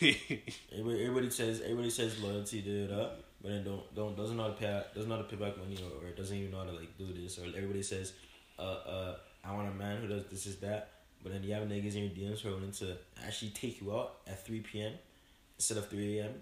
[0.00, 4.54] Everybody, everybody says, everybody says loyalty, da, but then don't, don't doesn't know how to
[4.54, 6.72] pay, doesn't know how to pay back money, or, or doesn't even know how to
[6.72, 8.14] like do this, or everybody says,
[8.58, 10.90] uh, uh, I want a man who does this, is that,
[11.22, 12.96] but then you have niggas in your DMs who are willing to
[13.26, 14.94] actually take you out at three p.m.
[15.56, 16.32] instead of three a.m.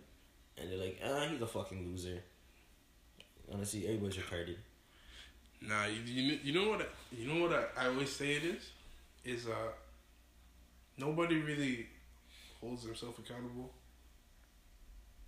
[0.57, 2.23] and they're like, ah, he's a fucking loser.
[3.53, 4.57] Honestly, everybody's retarded.
[5.63, 8.45] Nah, you, you you know what I- you know what I, I always say it
[8.45, 8.71] is
[9.25, 9.71] is uh
[10.99, 11.87] nobody really
[12.61, 13.73] holds themselves accountable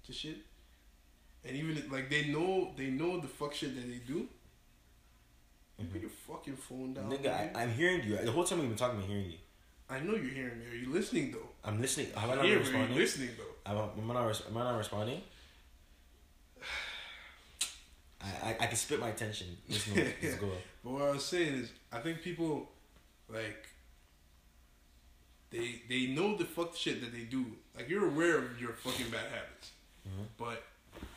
[0.07, 0.37] to shit,
[1.45, 4.27] and even like they know they know the fuck shit that they do.
[5.79, 7.09] You put your fucking phone down.
[7.11, 7.51] Nigga, man.
[7.55, 8.17] I, I'm hearing you.
[8.17, 9.39] The whole time we've been talking, I'm hearing you.
[9.89, 10.67] I know you're hearing me.
[10.73, 11.49] Are you listening though?
[11.65, 12.09] I'm listening.
[12.17, 12.97] Have I not Here, been are you responding?
[12.99, 13.71] listening though?
[13.71, 15.23] Am I, am I not, am I not responding?
[18.21, 19.57] I, I, I can spit my attention.
[19.69, 20.13] Let's, move.
[20.23, 20.51] Let's go.
[20.85, 22.69] But what I was saying is, I think people
[23.29, 23.67] like
[25.51, 27.47] they they know the fuck shit that they do.
[27.77, 29.71] Like you're aware of your fucking bad habits,
[30.07, 30.27] Mhm.
[30.37, 30.65] but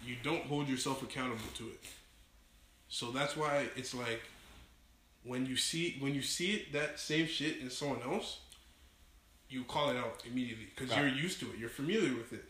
[0.06, 1.80] you don't hold yourself accountable to it.
[2.88, 4.22] So that's why it's like
[5.24, 8.40] when you see when you see it that same shit in someone else,
[9.50, 11.58] you call it out immediately because you're used to it.
[11.58, 12.46] You're familiar with it,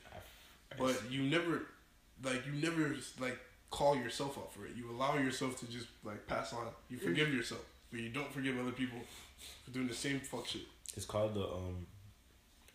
[0.77, 1.63] but you never
[2.23, 3.39] like you never like
[3.71, 4.73] call yourself out for it.
[4.75, 6.67] You allow yourself to just like pass on.
[6.89, 8.99] You forgive yourself, but you don't forgive other people
[9.63, 10.61] for doing the same fuck shit.
[10.95, 11.87] It's called the um.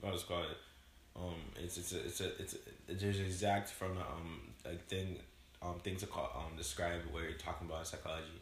[0.00, 0.46] What is it called?
[1.14, 4.87] Um, it's it's a, it's a it's a, there's an exact from the um like
[4.87, 5.18] thing
[5.62, 8.40] um things to call um describe where you're talking about psychology.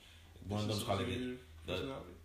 [0.48, 1.76] One of them's called like it, the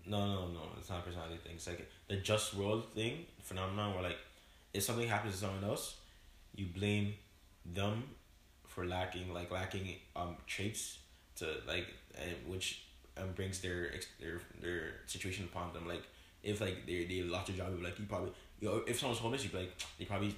[0.06, 1.54] no no no it's not a personality thing.
[1.56, 4.18] It's like the just world thing phenomenon where like
[4.74, 5.98] if something happens to someone else,
[6.56, 7.14] you blame
[7.66, 8.04] them
[8.70, 11.00] for lacking like lacking um traits
[11.36, 12.86] to like and which
[13.18, 15.88] um brings their their their situation upon them.
[15.88, 16.04] Like
[16.44, 19.44] if like they they lost their job like you probably you know if someone's homeless
[19.44, 20.36] you'd be like they probably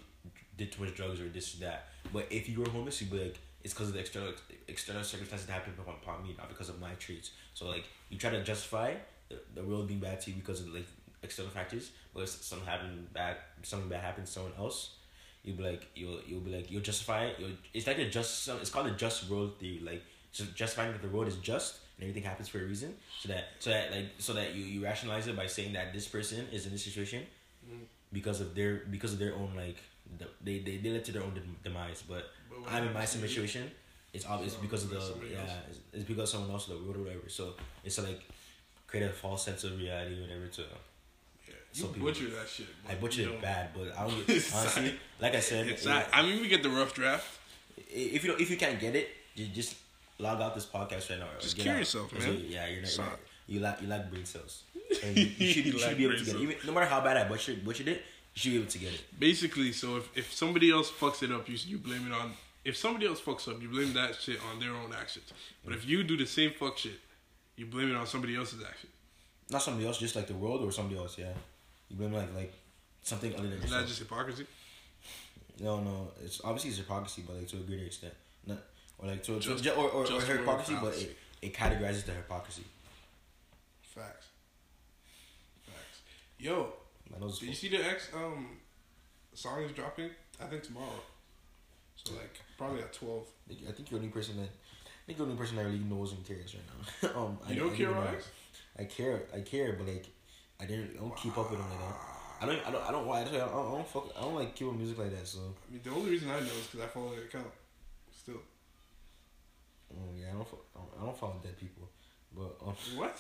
[0.58, 1.90] did too much drugs or this or that.
[2.12, 4.34] But if you were homeless you'd be like it's because of the external
[4.68, 7.32] external circumstances that happened upon, upon me not because of my traits.
[7.54, 8.96] So like you try to justify
[9.30, 10.88] the, the world being bad to you because of like
[11.24, 14.96] external factors but if something happened bad something bad happened to someone else
[15.44, 17.36] you'll be like you'll you'll be like you'll justify it.
[17.40, 19.82] You'll, it's like a just it's called a just world theory.
[19.84, 22.96] Like just justifying that the world is just and everything happens for a reason.
[23.22, 26.08] So that so that like so that you, you rationalize it by saying that this
[26.08, 27.24] person is in this situation
[27.70, 27.84] Mhm.
[28.12, 29.78] because of their because of their own like
[30.18, 32.02] the, they they they led to their own dem- demise.
[32.08, 33.70] But But I'm in my you- situation.
[34.14, 35.00] It's obvious So, because of the
[35.32, 35.40] yeah.
[35.70, 37.30] It's, it's because someone else the world or whatever.
[37.30, 38.22] So it's like
[38.88, 40.64] create a false sense of reality or whatever to
[41.74, 42.68] Some you people- butcher that shit.
[42.90, 46.22] I butchered it bad, but I don't get, honestly, like I said, it- not, I
[46.22, 47.40] mean, we get the rough draft.
[47.78, 49.76] if you don't, if you can't get it, you just
[50.20, 51.28] log out this podcast right now.
[51.40, 51.80] Just kill out.
[51.80, 52.44] yourself, man.
[52.48, 52.98] Yeah, you're not.
[52.98, 54.64] You're not you lack you lack brain cells.
[55.04, 56.42] And you, you should, you You should be able to get it.
[56.42, 58.02] Even, no matter how bad I butchered, butchered it,
[58.34, 59.04] you should be able to get it.
[59.18, 62.34] Basically, so if, if somebody else fucks it up, you you blame it on.
[62.64, 65.32] If somebody else fucks up, you blame that shit on their own actions.
[65.64, 67.00] But if you do the same fuck shit,
[67.56, 68.90] you blame it on somebody else's action.
[69.50, 71.18] Not somebody else, just like the world or somebody else.
[71.18, 71.34] Yeah,
[71.92, 72.54] you blame like like
[73.04, 73.82] something other than Is yourself.
[73.82, 74.46] that just hypocrisy?
[75.60, 76.08] no, no.
[76.24, 78.14] It's obviously it's hypocrisy, but like to a greater extent.
[78.48, 78.60] Not
[78.98, 82.64] or like to, Just- to or or, or hypocrisy, but it, it categorizes the hypocrisy.
[83.82, 84.28] Facts.
[85.66, 86.02] Facts.
[86.40, 86.74] Yo,
[87.12, 88.48] My nose you see the X um
[89.34, 90.10] song is dropping?
[90.42, 91.02] I think tomorrow.
[91.96, 93.28] So like probably at twelve.
[93.50, 94.44] I think you're the only person that.
[94.50, 97.20] I think you're the only person that really knows and cares right now.
[97.26, 98.08] um, I, You don't I care.
[98.16, 98.28] X?
[98.80, 100.06] I care, I care, but like,
[100.62, 101.98] I didn't, I don't keep up with them like that.
[102.42, 103.06] I don't, I don't, I don't.
[103.08, 103.22] Why?
[103.22, 104.08] I don't, I don't, I don't fuck.
[104.18, 105.28] I don't like keep up music like that.
[105.28, 107.52] So, I mean, the only reason I know is because I follow the account.
[108.18, 108.42] Still.
[109.92, 111.90] um, yeah, I don't, I don't, I don't follow dead people.
[112.36, 113.18] But um, What?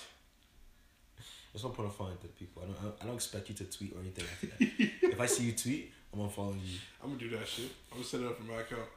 [1.54, 2.63] there's no point of following dead people.
[2.63, 5.12] I don't, I don't, expect you to tweet or anything after that.
[5.12, 6.77] if I see you tweet, I'm gonna follow you.
[7.04, 7.71] I'm gonna do that shit.
[7.91, 8.89] I'm gonna set it up for my account.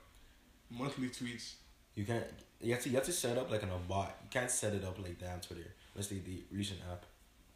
[0.71, 1.55] Monthly tweets.
[1.95, 2.25] You can't.
[2.61, 2.89] You have to.
[2.89, 4.17] You have to set it up like on a bot.
[4.23, 7.05] You can't set it up like that on Twitter unless they, release an app,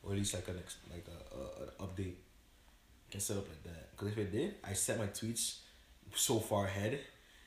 [0.09, 2.07] or at least like an ex, like a, a an update.
[2.07, 3.91] You can set up like that.
[3.93, 5.59] Because if it did, I set my tweets
[6.15, 6.99] so far ahead,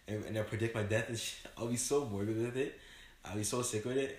[0.07, 1.51] and, and I predict my death and shit.
[1.57, 2.79] I'll be so morbid with it.
[3.25, 4.17] I'll be so sick with it.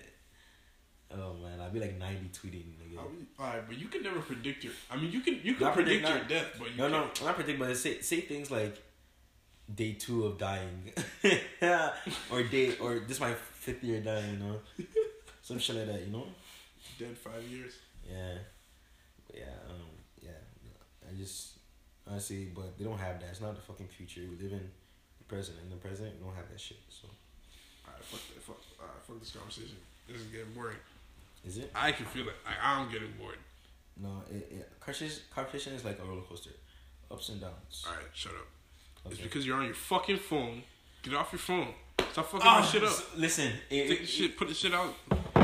[1.15, 2.65] Oh man, I'll be like ninety tweeting.
[2.81, 2.99] Nigga.
[3.39, 4.73] Alright, but you can never predict your.
[4.91, 7.01] I mean, you can you can Not predict, predict- your death, but you No, no,
[7.03, 7.23] can't.
[7.25, 8.75] not predict, but say say things like
[9.73, 10.91] day two of dying,
[12.31, 14.33] or day or this my fifth year dying.
[14.33, 14.59] You know,
[15.43, 16.01] some shit like that.
[16.05, 16.25] You know.
[16.99, 17.73] Dead five years.
[18.09, 18.37] Yeah,
[19.27, 19.89] but yeah, um,
[20.21, 20.31] yeah.
[21.09, 21.59] I just
[22.07, 23.29] honestly, but they don't have that.
[23.29, 24.21] It's not the fucking future.
[24.29, 24.69] We live in
[25.19, 25.57] the present.
[25.61, 26.77] and the present, we don't have that shit.
[26.89, 27.07] So
[27.87, 28.41] Alright, fuck that.
[28.43, 28.57] Fuck.
[28.79, 29.77] Alright, fuck this conversation.
[30.07, 30.77] This is getting boring.
[31.45, 31.71] is it?
[31.75, 32.35] I can feel it.
[32.45, 33.37] I, I'm getting bored.
[34.01, 35.21] No, it, it competition.
[35.33, 36.49] Competition is like a roller coaster,
[37.11, 37.85] ups and downs.
[37.87, 38.47] Alright, shut up.
[39.11, 40.63] It's because you're on your fucking phone.
[41.03, 41.67] Get off your phone.
[42.11, 42.93] Stop fucking Ah, my shit up.
[43.17, 44.37] Listen, i- Take i- the shit.
[44.37, 44.93] Put the shit out.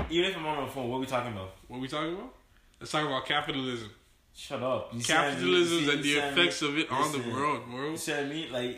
[0.09, 1.55] even if I'm on my phone, what are we talking about?
[1.67, 2.33] What are we talking about?
[2.79, 3.89] Let's talk about capitalism.
[4.35, 4.93] Shut up.
[4.93, 5.29] You see I mean?
[5.31, 7.91] Capitalism You and the you effects of it on the world, bro.
[7.91, 8.51] You see what I mean?
[8.53, 8.77] Like,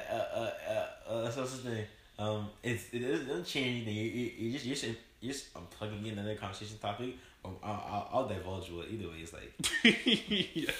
[0.00, 1.84] uh, uh, uh, uh, that's what's the thing.
[2.18, 3.94] Um, it's, it doesn't- change anything.
[3.96, 4.86] You, you, you just, you're just,
[5.20, 7.16] you're just um, plugging in another conversation topic.
[7.44, 9.16] Um, I'll, I'll, I'll divulge what either way.
[9.22, 9.52] It's like,
[9.84, 10.70] yeah.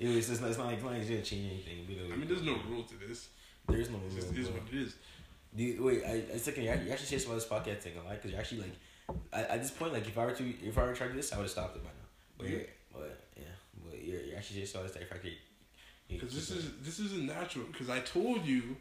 [0.00, 2.12] either way, it's, not, it's not like it's not like it's gonna change anything.
[2.12, 3.28] I mean, there's no rule to this.
[3.68, 4.16] There is no It rule.
[4.16, 4.96] just is what it is.
[5.56, 7.92] Do you, wait, I, I was thinking you actually say some of this podcast thing
[7.96, 10.44] a lot because you're actually like, at, at this point, like if I were to
[10.66, 11.99] if I were to try to do this, I would have stopped it by now.
[12.40, 12.58] But Yeah.
[12.92, 13.42] but yeah,
[13.88, 15.34] but you're, you're actually just saw this like okay.
[16.08, 17.66] Because this is this isn't natural.
[17.70, 18.76] Because I told you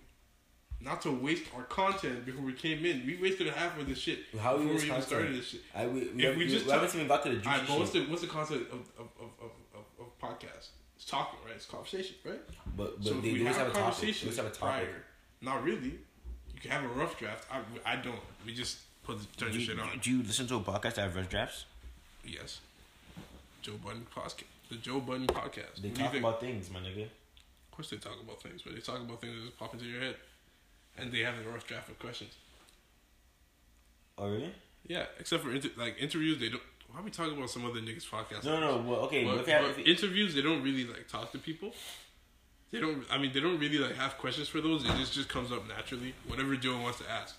[0.82, 3.06] not to waste our content before we came in.
[3.06, 5.04] We wasted half of this shit How before we even content?
[5.06, 5.62] started this shit.
[5.76, 7.68] I we, we, If we we, just we haven't even got to the juicy Alright,
[7.68, 9.30] but what's the what's the concept of of, of,
[9.76, 10.70] of, of, podcast?
[10.96, 11.56] It's talking, right?
[11.56, 12.40] It's conversation, right?
[12.78, 14.60] But but so if they we have have a conversation have a topic.
[14.60, 15.04] prior,
[15.42, 16.00] not really.
[16.54, 17.46] You can have a rough draft.
[17.52, 18.20] I, I don't.
[18.46, 20.00] We just put the, turn Do the you, shit on.
[20.02, 21.66] do you listen to a podcast that have rough drafts?
[22.26, 22.60] Yes.
[23.62, 24.44] Joe Budden podcast.
[24.70, 25.82] The Joe Budden podcast.
[25.82, 27.04] They what talk about things, my nigga.
[27.04, 29.86] Of course, they talk about things, but they talk about things that just pop into
[29.86, 30.16] your head,
[30.98, 32.32] and they have a rough draft of questions.
[34.18, 34.54] Oh really?
[34.86, 36.62] Yeah, except for inter- like interviews, they don't.
[36.92, 38.46] Why are we talking about some other niggas podcast?
[38.46, 38.78] No, no.
[38.78, 39.24] Well, okay.
[39.24, 41.74] But, but if have, but if interviews, they don't really like talk to people.
[42.72, 43.04] They don't.
[43.10, 44.84] I mean, they don't really like have questions for those.
[44.84, 46.14] It just just comes up naturally.
[46.28, 47.36] Whatever Joe wants to ask.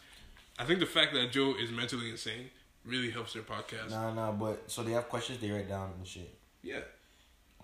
[0.59, 2.50] I think the fact that Joe is mentally insane
[2.85, 3.90] really helps their podcast.
[3.90, 4.33] Nah, nah.
[4.33, 6.35] But so they have questions they write down and shit.
[6.62, 6.81] Yeah,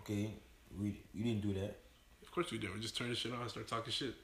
[0.00, 0.30] Okay,
[0.78, 1.76] we you didn't do that.
[2.22, 2.70] of course we do.
[2.74, 4.14] We just turn the shit on and start talking shit.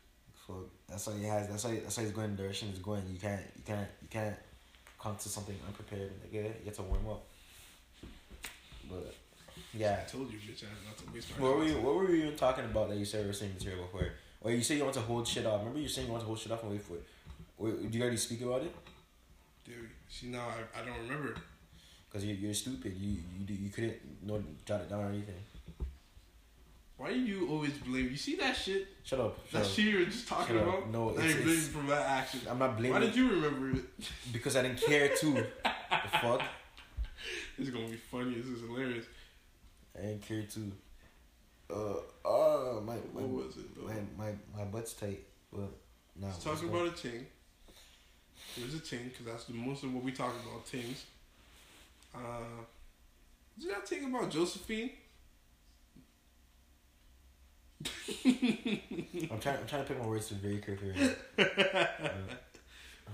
[0.46, 1.48] So that's how he has.
[1.48, 2.36] That's how that's how he's going.
[2.36, 3.02] The direction he's going.
[3.12, 3.42] You can't.
[3.56, 3.88] You can't.
[4.00, 4.36] You can't
[5.00, 6.12] come to something unprepared.
[6.22, 7.22] Like, yeah, you have to warm up.
[8.88, 9.14] But
[9.74, 10.00] yeah.
[10.06, 12.24] I told you, bitch, ass, not to waste my What were you What were you
[12.24, 14.08] even talking about that you said we were saying material before?
[14.40, 15.60] Or you say you want to hold shit off.
[15.60, 17.04] Remember you saying you want to hold shit off and wait for it.
[17.58, 18.74] Wait, do you already speak about it?
[19.64, 21.34] Dude, see now I, I don't remember.
[22.08, 22.94] Because you, you're stupid.
[22.96, 23.96] You you you couldn't
[24.26, 25.34] no jot it down or anything.
[26.96, 28.08] Why do you always blame?
[28.10, 28.86] You see that shit?
[29.02, 29.36] Shut up.
[29.50, 29.74] Shut That up.
[29.74, 30.74] shit you were just talking Shut up.
[30.78, 30.90] about?
[30.90, 32.40] No, now it's- blaming it's- from that action.
[32.48, 32.92] I'm not blaming.
[32.92, 33.84] Why did you remember it?
[34.32, 35.34] Because I didn't care too.
[35.34, 36.42] the fuck.
[37.58, 38.34] This is gonna be funny.
[38.34, 39.04] This is hilarious.
[39.96, 40.72] I didn't care too.
[41.70, 41.94] Uh,
[42.28, 43.74] uh, my What was it?
[43.74, 43.86] Though?
[43.86, 43.94] my,
[44.26, 45.70] my, my butt's tight, but
[46.20, 46.26] no.
[46.26, 47.26] Let's talk about a ting.
[48.56, 50.66] There's a ting because that's the most of what we talk about.
[50.66, 51.04] Tings.
[52.14, 52.18] Uh,
[53.58, 54.90] did that ting about Josephine?
[58.24, 59.56] I'm trying.
[59.58, 60.92] I'm trying to pick my words to very carefully.
[61.38, 61.88] Right.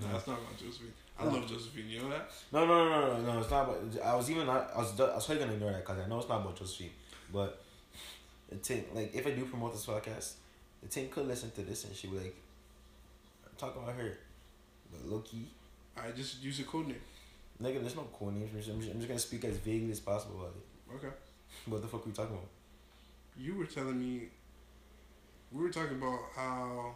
[0.01, 0.93] Uh, No, it's not about Josephine.
[1.19, 1.31] I No.
[1.31, 1.89] love Josephine.
[1.89, 2.31] You know that?
[2.53, 3.41] No, no, no, no, no.
[3.41, 3.81] It's not about.
[4.05, 4.71] I was even not.
[4.75, 5.01] I was.
[5.01, 6.91] I was probably gonna ignore that because I know it's not about Josephine.
[7.33, 7.61] But
[8.49, 10.35] the team, like, if I do promote this podcast,
[10.83, 12.37] the team could listen to this and she would like
[13.57, 14.19] talk about her.
[14.91, 15.47] But low key,
[15.97, 17.01] I just use a code name.
[17.63, 18.51] nigga, there's no cool names.
[18.53, 20.95] I'm just, I'm just gonna speak as vaguely as possible about it.
[20.97, 21.15] Okay.
[21.67, 22.49] What the fuck are we talking about?
[23.37, 24.29] You were telling me.
[25.51, 26.95] We were talking about how.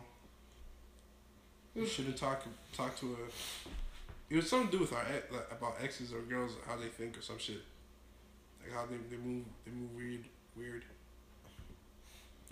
[1.74, 2.44] You shouldn't talk
[2.76, 4.32] talk to a.
[4.32, 6.88] It was something to do with our ex, like, about exes or girls how they
[6.88, 7.62] think or some shit.
[8.62, 10.24] Like how they, they move they move weird
[10.56, 10.84] weird.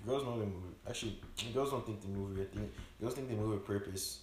[0.06, 0.74] Girls know they move.
[0.88, 1.18] Actually,
[1.52, 2.52] girls don't think they move weird.
[2.54, 2.62] They,
[3.00, 4.20] girls think they move with purpose.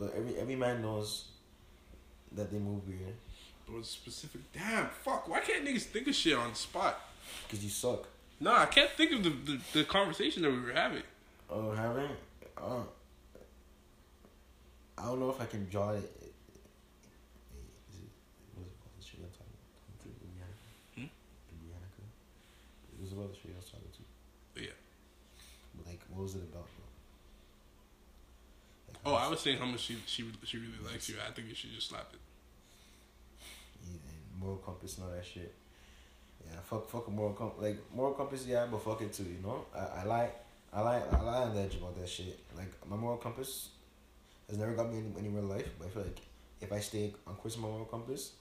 [0.00, 1.26] But every every man knows
[2.32, 3.14] that they move weird
[3.68, 4.40] But it's specific.
[4.52, 5.28] Damn, fuck.
[5.28, 6.98] Why can't niggas think of shit on the spot?
[7.46, 8.08] because you suck.
[8.40, 11.02] No, I can't think of the, the, the conversation that we were having.
[11.50, 12.08] Oh, having.
[12.56, 12.82] Uh,
[14.98, 16.10] I don't know if I can draw it,
[18.56, 19.56] was about the shit I'm talking?
[20.02, 20.56] To Brianna?
[20.96, 21.88] To Brianna?
[22.96, 24.62] It was about the shit I was talking to.
[24.62, 24.76] Yeah.
[25.76, 26.59] But like, what was it about?
[29.04, 31.16] Like, Oh, I was saying how much she she she really likes you.
[31.26, 32.20] I think you should just slap it.
[33.86, 33.98] Yeah,
[34.38, 35.54] moral compass and all that shit.
[36.46, 37.62] Yeah, fuck, fuck a moral compass.
[37.62, 39.24] Like moral compass, yeah, but fuck it too.
[39.24, 40.34] You know, I, I like,
[40.72, 42.38] I like, I lie on the edge about that shit.
[42.56, 43.70] Like my moral compass
[44.48, 46.20] has never got me any, anywhere in life, but I feel like
[46.60, 48.32] if I stay on course with my moral compass,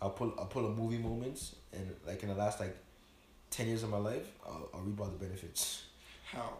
[0.00, 2.76] I'll pull, I'll pull a movie moments, and like in the last like
[3.50, 5.84] ten years of my life, I'll, I'll reap all the benefits.
[6.24, 6.54] How?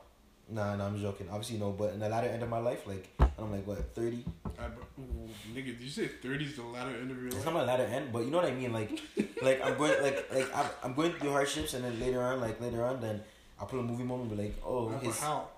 [0.52, 1.28] Nah, nah, I'm joking.
[1.30, 4.24] Obviously, no, but in the latter end of my life, like I'm like what thirty.
[4.58, 4.66] I,
[5.00, 7.36] ooh, nigga, did you say 30 is the latter end of your life?
[7.36, 8.72] It's not my latter end, but you know what I mean.
[8.72, 9.00] Like,
[9.42, 12.60] like I'm going, like, like I'm, I'm going through hardships, and then later on, like
[12.60, 13.22] later on, then
[13.58, 15.48] I'll put a movie moment, be like, oh, But his, how?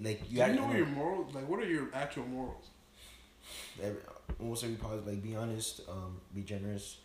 [0.00, 1.34] like Do you, you have know your morals?
[1.34, 2.70] Like, what are your actual morals?
[3.82, 4.00] every,
[4.40, 6.96] almost every part, like be honest, um, be generous,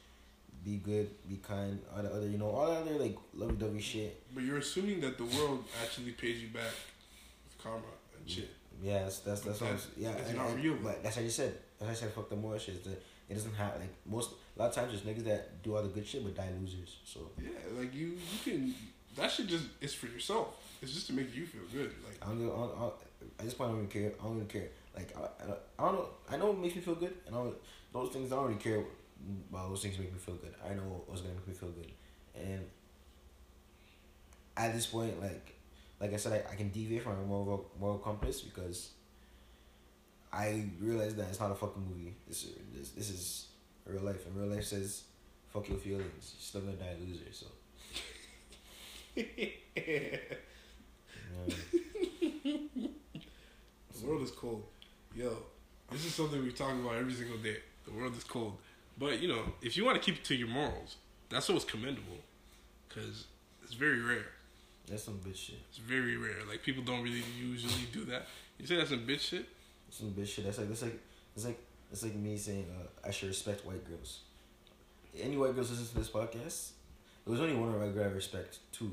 [0.64, 3.82] be good, be kind, all the other, you know, all the other like lovey dovey
[3.82, 4.22] shit.
[4.34, 6.74] But you're assuming that the world actually pays you back
[7.46, 7.84] with karma
[8.18, 8.30] and mm.
[8.30, 8.50] shit.
[8.82, 10.76] Yeah, that's that's that's what I'm, yeah, that's and, not real.
[10.82, 11.54] But that's I just said.
[11.80, 12.14] That's what I said.
[12.14, 12.84] Fuck the more shit.
[12.84, 14.32] that it doesn't have like most.
[14.56, 16.98] A lot of times, there's niggas that do all the good shit but die losers.
[17.06, 18.74] So Yeah, like you, you can.
[19.16, 20.56] That shit just is for yourself.
[20.82, 21.92] It's just to make you feel good.
[22.06, 22.94] Like, I don't, I don't, I don't-
[23.42, 24.12] I don't even care.
[24.20, 24.70] I don't even care.
[24.96, 26.10] Like I, I, don't, I don't know.
[26.32, 27.56] I know it makes me feel good, and I don't,
[27.94, 28.84] those things I don't really care
[29.50, 29.70] about.
[29.70, 30.54] Those things make me feel good.
[30.66, 31.92] I know what's gonna make me feel good,
[32.36, 32.66] and
[34.58, 35.56] at this point, like,
[36.00, 38.92] like I said, I, I can deviate from my moral moral compass because
[40.32, 42.16] I realize that it's not a fucking movie.
[42.28, 43.48] This this this is
[43.86, 45.04] real life, and real life says,
[45.48, 46.36] "Fuck your feelings.
[46.36, 47.48] You're still gonna die a loser." So
[53.94, 54.64] The world is cold.
[55.16, 55.36] Yo,
[55.92, 57.58] this is something we talk about every single day.
[57.86, 58.58] The world is cold.
[59.00, 60.98] But, you know, if you want to keep it to your morals,
[61.30, 62.18] that's what's commendable.
[62.88, 63.28] Because
[63.64, 64.26] it's very rare.
[64.88, 65.60] That's some bitch shit.
[65.70, 66.40] It's very rare.
[66.50, 68.28] Like, people don't really usually do that.
[68.60, 69.48] You say that's some bitch shit?
[69.90, 70.46] Some bitch shit.
[70.46, 71.00] That's like that's like
[71.36, 71.60] it's like
[71.92, 74.20] it's like me saying uh, I should respect white girls.
[75.20, 76.72] Any white girls listen to this podcast?
[77.26, 78.60] There was only one white girl I respect.
[78.72, 78.92] Two.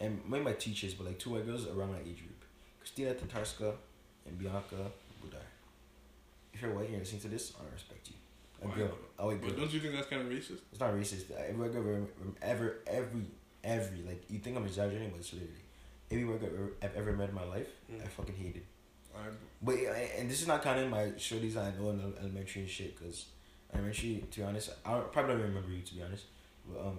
[0.00, 2.44] And maybe my teachers, but like two white girls around my age group.
[2.80, 3.74] Christina Tatarska
[4.26, 4.90] and Bianca
[5.22, 5.36] Budar.
[6.52, 8.14] If you're white and you're listening to this, I respect you.
[8.62, 8.96] A Why girl, not?
[9.18, 10.58] a white But don't you think that's kind of racist?
[10.72, 11.30] It's not racist.
[11.30, 12.06] Every white girl ever,
[12.42, 13.22] ever, every,
[13.64, 15.52] every, like you think I'm exaggerating, but it's literally
[16.10, 18.02] every white girl ever- I've ever met in my life, Mm.
[18.04, 18.62] I fucking hated.
[19.14, 19.18] I,
[19.62, 19.74] But
[20.18, 23.26] and this is not counting my shorties that I know in elementary and shit, cause
[23.72, 26.24] elementary, to be honest, I probably don't remember you to be honest.
[26.68, 26.98] But um,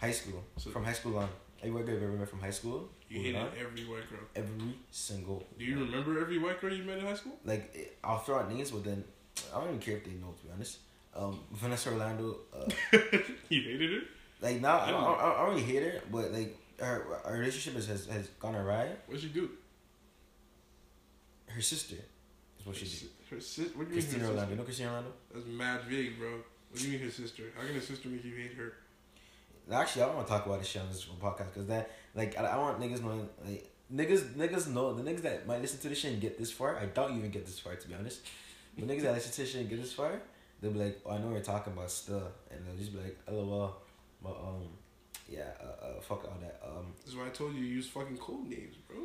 [0.00, 1.28] high school, So- from high school on,
[1.60, 4.20] every white girl I've ever met from high school, you hated on, every white girl.
[4.36, 5.46] every single.
[5.58, 7.38] Do you remember every white girl you met in high school?
[7.44, 9.04] Like I'll throw out names, but then
[9.54, 10.32] I don't even care if they know.
[10.38, 10.78] To be honest,
[11.14, 12.68] um, Vanessa Orlando, uh,
[13.48, 14.00] you hated her?
[14.40, 17.32] like now I don't, I, don't, I don't really hate her, but like her, our
[17.34, 18.88] relationship has, has has gone awry.
[19.06, 19.50] What'd she do?
[21.46, 21.96] Her sister
[22.58, 23.08] is what she did.
[23.30, 24.50] Her sis- What do you mean Christina Orlando, sister?
[24.50, 25.12] you know Christina Orlando?
[25.32, 26.30] That's mad vague, bro.
[26.70, 27.44] What do you mean her sister?
[27.56, 28.72] How can her sister make you hate her?
[29.72, 32.36] Actually, I don't want to talk about this shit on this podcast because that, like,
[32.38, 35.88] I, I want niggas knowing, like, niggas, niggas know the niggas that might listen to
[35.88, 36.76] this shit and get this far.
[36.76, 38.20] I doubt you even get this far, to be honest.
[38.76, 40.20] But niggas that this and get this far,
[40.60, 42.22] they'll be like, "Oh, I know you're talking about stuff.
[42.50, 43.76] and they'll just be like, "LOL,"
[44.22, 44.68] but um,
[45.28, 46.60] yeah, uh, uh fuck all that.
[46.64, 48.98] Um, That's why I told you to use fucking code names, bro.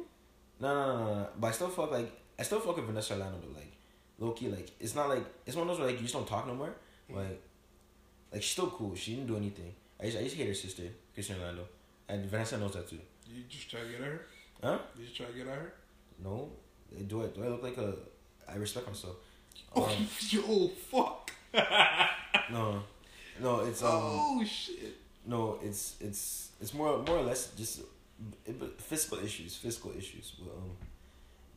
[0.59, 1.27] no, no, no, no, no.
[1.39, 3.59] But I still fuck like I still fuck with Vanessa Orlando though.
[3.59, 3.73] Like,
[4.17, 6.27] low key, like it's not like it's one of those where like you just don't
[6.27, 6.73] talk no more.
[7.09, 7.41] Like,
[8.31, 8.95] like she's still cool.
[8.95, 9.73] She didn't do anything.
[9.99, 11.67] I just I just hate her sister, Christina Orlando,
[12.07, 12.99] and Vanessa knows that too.
[13.27, 14.21] You just try to get at her?
[14.63, 14.79] Huh?
[14.97, 15.73] You just try to get at her?
[16.23, 16.49] No.
[17.07, 17.93] Do I do I look like a?
[18.49, 19.17] I respect myself.
[19.75, 21.31] Oh, Um, yo, fuck.
[22.51, 22.83] no,
[23.41, 23.59] no.
[23.61, 23.89] It's um.
[23.93, 24.95] oh, shit.
[25.25, 27.81] No, it's it's it's more more or less just
[28.77, 30.33] physical issues, physical issues.
[30.39, 30.71] But, um,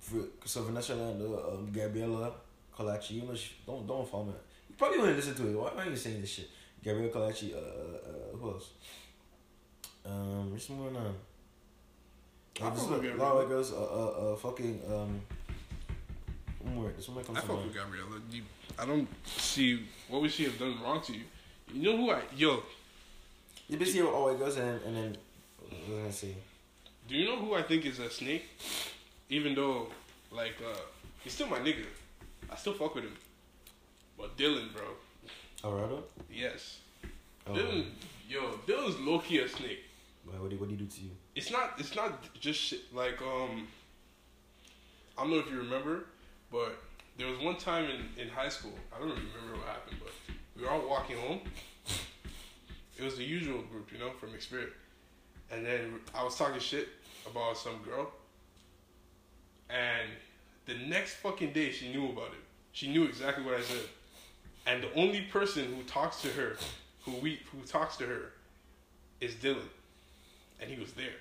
[0.01, 2.33] for so Vanessa Orlando, um, Gabriella
[2.77, 4.33] Colachi, you know, she, don't don't follow me.
[4.69, 5.55] You probably wouldn't listen to it.
[5.59, 6.51] Why, are you saying this shit?
[6.85, 8.71] Gabriella Colachi, uh, uh, who else?
[10.05, 11.15] Um, what's going on?
[12.61, 15.21] I fuck lot- with lot of girls, uh, uh, uh, fucking, um,
[16.65, 16.93] one more.
[16.97, 18.21] This one might come I fuck with Gabriella.
[18.31, 18.43] You,
[18.79, 21.25] I don't see what would she have done wrong to you.
[21.73, 22.63] You know who I yo?
[23.69, 25.17] You busy basically all white girls, and and then
[25.87, 26.37] what was see.
[27.09, 28.45] Do you know who I think is a snake?
[29.29, 29.89] Even though,
[30.31, 30.79] like, uh,
[31.23, 31.87] he's still my nigga.
[32.51, 33.17] I still fuck with him.
[34.19, 34.85] But Dylan, bro.
[35.65, 36.05] Alvarado.
[36.31, 36.79] Yes.
[37.47, 37.87] Oh, Dylan,
[38.29, 39.81] yo, Dylan's low key a snake.
[40.25, 41.11] What did what did he do to you?
[41.35, 41.75] It's not.
[41.79, 42.95] It's not just shit.
[42.95, 43.67] Like, um,
[45.17, 46.05] I don't know if you remember,
[46.53, 46.79] but
[47.17, 48.75] there was one time in in high school.
[48.95, 50.13] I don't remember what happened, but
[50.55, 51.41] we were all walking home.
[52.97, 54.75] It was the usual group, you know, from Experience.
[55.51, 56.89] And then I was talking shit
[57.29, 58.13] about some girl.
[59.69, 60.09] And
[60.67, 62.45] the next fucking day, she knew about it.
[62.73, 63.85] She knew exactly what I said.
[64.67, 66.57] And the only person who talks to her,
[67.05, 68.33] who we who talks to her,
[69.21, 69.71] is Dylan.
[70.61, 71.19] And he was there.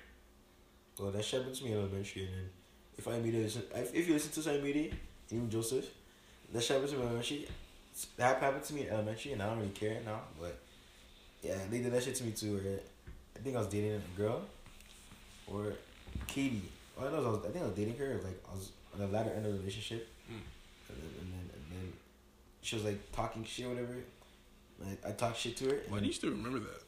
[0.98, 2.50] Well, that shit happened to me in elementary, and
[2.96, 4.92] if I meet if, if you listen to social media,
[5.30, 5.86] even Joseph,
[6.52, 7.48] that shit happened to me in elementary.
[8.16, 10.20] That happened to me in elementary, and I don't really care now.
[10.40, 10.58] But
[11.42, 12.54] yeah, they did that shit to me too.
[12.54, 12.80] Where
[13.36, 14.42] I think I was dating a girl,
[15.46, 15.74] or
[16.26, 16.62] Katie.
[16.98, 18.20] All I know is I, was, I think I was dating her.
[18.22, 20.38] Like I was on the latter end of the relationship, Mm.
[20.88, 21.92] and, then, and then and then
[22.62, 23.96] she was like talking shit, or whatever.
[24.78, 25.80] Like I talked shit to her.
[25.88, 26.82] Why do you still remember that?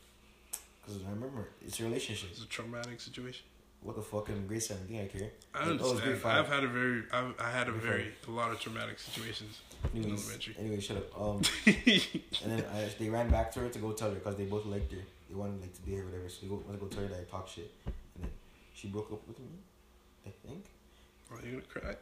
[0.84, 2.30] Because I remember it's a relationship.
[2.32, 3.44] It's a traumatic situation.
[3.84, 4.28] What the fuck?
[4.30, 5.30] in grade seven, I think I care.
[5.54, 6.00] I Oh, understand.
[6.22, 6.24] grade.
[6.24, 9.60] I've had a very, I've, I had a Grade very, a lot of traumatic situations
[9.92, 10.54] in Anyways, elementary.
[10.58, 11.20] anyway, shut up.
[11.20, 14.46] Um, and then I, they ran back to her to go tell her because they
[14.46, 14.98] both liked her.
[15.28, 16.28] They wanted like to be her, whatever.
[16.30, 17.94] So they go, went to go tell her that I talk shit, and
[18.24, 18.30] then
[18.74, 19.46] she broke up with me.
[20.26, 20.64] I think
[21.30, 21.96] Are you gonna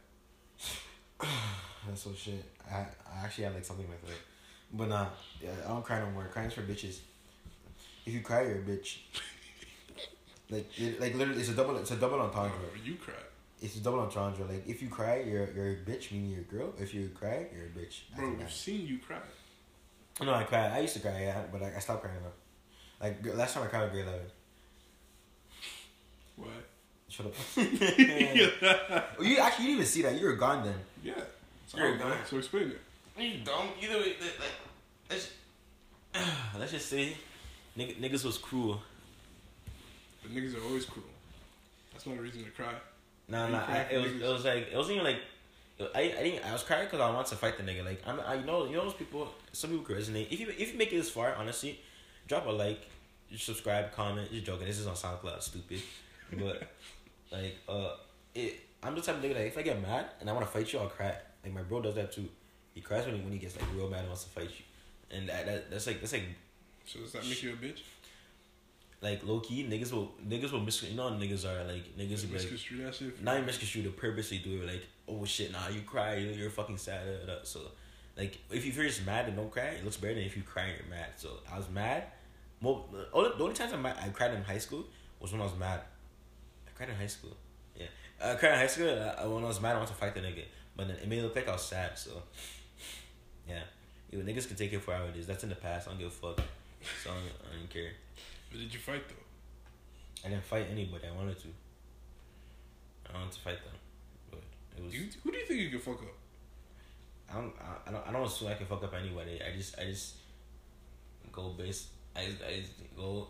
[1.21, 1.27] cry?
[1.89, 2.45] that's so shit.
[2.71, 4.17] I I actually had like something with her,
[4.73, 5.07] but nah,
[5.41, 6.29] yeah, I don't cry no more.
[6.33, 6.99] Crying's for bitches.
[8.07, 8.99] If you cry, you're a bitch.
[10.53, 11.77] Like, it, like literally, it's a double.
[11.79, 12.53] It's a double entendre.
[12.73, 13.15] Or you cry.
[13.61, 14.45] It's a double entendre.
[14.47, 16.73] Like, if you cry, you're you're a bitch, meaning you're a girl.
[16.79, 17.95] If you cry, you're a bitch.
[18.15, 18.51] Bro, After we've that.
[18.53, 19.17] seen you cry.
[20.21, 20.73] No, I cried.
[20.73, 22.33] I used to cry, yeah, but I, I stopped crying now.
[23.01, 24.27] Like last time I cried was grade eleven.
[26.37, 26.49] What?
[27.09, 27.35] Shut up.
[29.19, 30.19] Oh, you actually you didn't even see that.
[30.19, 30.75] You were gone then.
[31.03, 31.15] Yeah.
[31.67, 32.17] So, You're a guy.
[32.29, 32.81] so explain it.
[33.19, 33.69] You dumb.
[33.81, 34.51] Either way, like,
[35.11, 35.31] let's,
[36.59, 37.17] let's just say,
[37.79, 38.81] nigg- niggas was cruel.
[40.35, 41.07] Niggas are always cruel.
[41.93, 42.75] That's not a reason to cry.
[43.29, 43.65] Nah, You nah.
[43.67, 44.21] I, it was niggas?
[44.21, 45.21] it was like it wasn't even like.
[45.97, 48.21] I, I didn't I was crying because I wanted to fight the nigga like I'm
[48.21, 50.79] I you know you know those people some people can resonate if you if you
[50.79, 51.81] make it this far honestly
[52.29, 52.83] drop a like
[53.37, 55.81] subscribe comment just joking this is on SoundCloud stupid
[56.39, 56.69] but
[57.33, 57.95] like uh
[58.35, 60.53] it I'm the type of nigga that if I get mad and I want to
[60.53, 62.29] fight you I'll cry like my bro does that too
[62.75, 65.17] he cries when he when he gets like real mad and wants to fight you
[65.17, 66.23] and that, that that's like that's like
[66.87, 67.81] So does that make you a bitch?
[69.03, 72.23] Like low key niggas will niggas will mis you know how niggas are like niggas
[72.23, 73.23] will be like that shit.
[73.23, 76.51] not even misconstrue to purposely do it like oh shit nah you cry you're, you're
[76.51, 77.35] fucking sad da.
[77.43, 77.61] so
[78.17, 80.65] like if you're just mad and don't cry it looks better than if you cry
[80.65, 81.09] and you're mad.
[81.17, 82.05] So I was mad.
[82.61, 84.85] Mo the only, times I'm mad, I cried in high school
[85.19, 85.81] was when I was mad.
[86.67, 87.37] I cried in high school.
[87.77, 87.87] Yeah.
[88.23, 90.21] I cried in high school uh, when I was mad I wanted to fight the
[90.21, 90.45] nigga.
[90.77, 92.23] But then it made it look like I was sad so
[93.49, 93.63] yeah.
[94.11, 95.27] Yo, niggas can take it for how it is.
[95.27, 95.89] That's in the past.
[95.89, 96.37] I don't give a fuck.
[97.03, 97.93] So I don't, I don't care
[98.53, 99.15] But did you fight though?
[100.25, 101.49] I didn't fight anybody I wanted to
[103.13, 103.75] I wanted to fight them
[104.31, 104.41] but
[104.77, 106.09] it was Do you, who do you think you could fuck up?
[107.31, 109.41] I don't, I- I don't, I don't assume I can fuck up anybody.
[109.43, 110.17] I just, I just
[111.33, 111.89] go base.
[112.15, 112.63] I, just, I
[112.97, 113.29] go.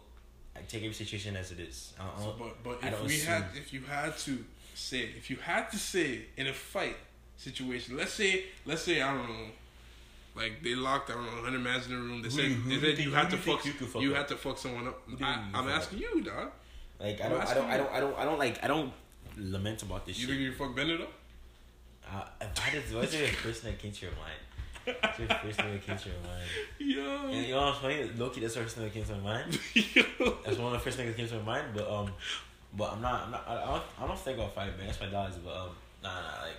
[0.57, 1.95] I take every situation as it is.
[1.99, 4.45] I So, but but I if we had if you had to
[4.75, 6.97] say if you had to say in a fight
[7.37, 9.47] situation, let's say let's say I don't know,
[10.35, 12.23] like they locked I don't know hundred mans in the room.
[12.23, 14.17] They said who they said you had to fuck you fuck you up?
[14.19, 15.03] had to fuck someone up.
[15.07, 16.51] Who do you I, think you I'm could fuck asking you, dog.
[17.01, 18.93] like I don't, I don't, I don't, I don't, I don't like, I don't
[19.37, 20.29] lament about this shit.
[20.29, 20.43] You shit.
[20.43, 21.13] think you fuck Bennett up?
[22.11, 24.97] Uh, if I just, what's the first thing that came to your mind?
[25.01, 26.45] What's the first thing that came to your mind?
[26.79, 27.29] Yo.
[27.31, 28.11] And you know what's funny?
[28.17, 29.59] Loki, that's the first thing that came to my mind.
[29.75, 30.03] Yo.
[30.45, 31.69] That's one of the first things that came to my mind.
[31.75, 32.11] But um,
[32.77, 34.87] but I'm not, I'm not, I don't, I don't think I'll fight Ben.
[34.87, 35.37] That's my dogs.
[35.37, 35.69] But um,
[36.03, 36.57] nah, nah, like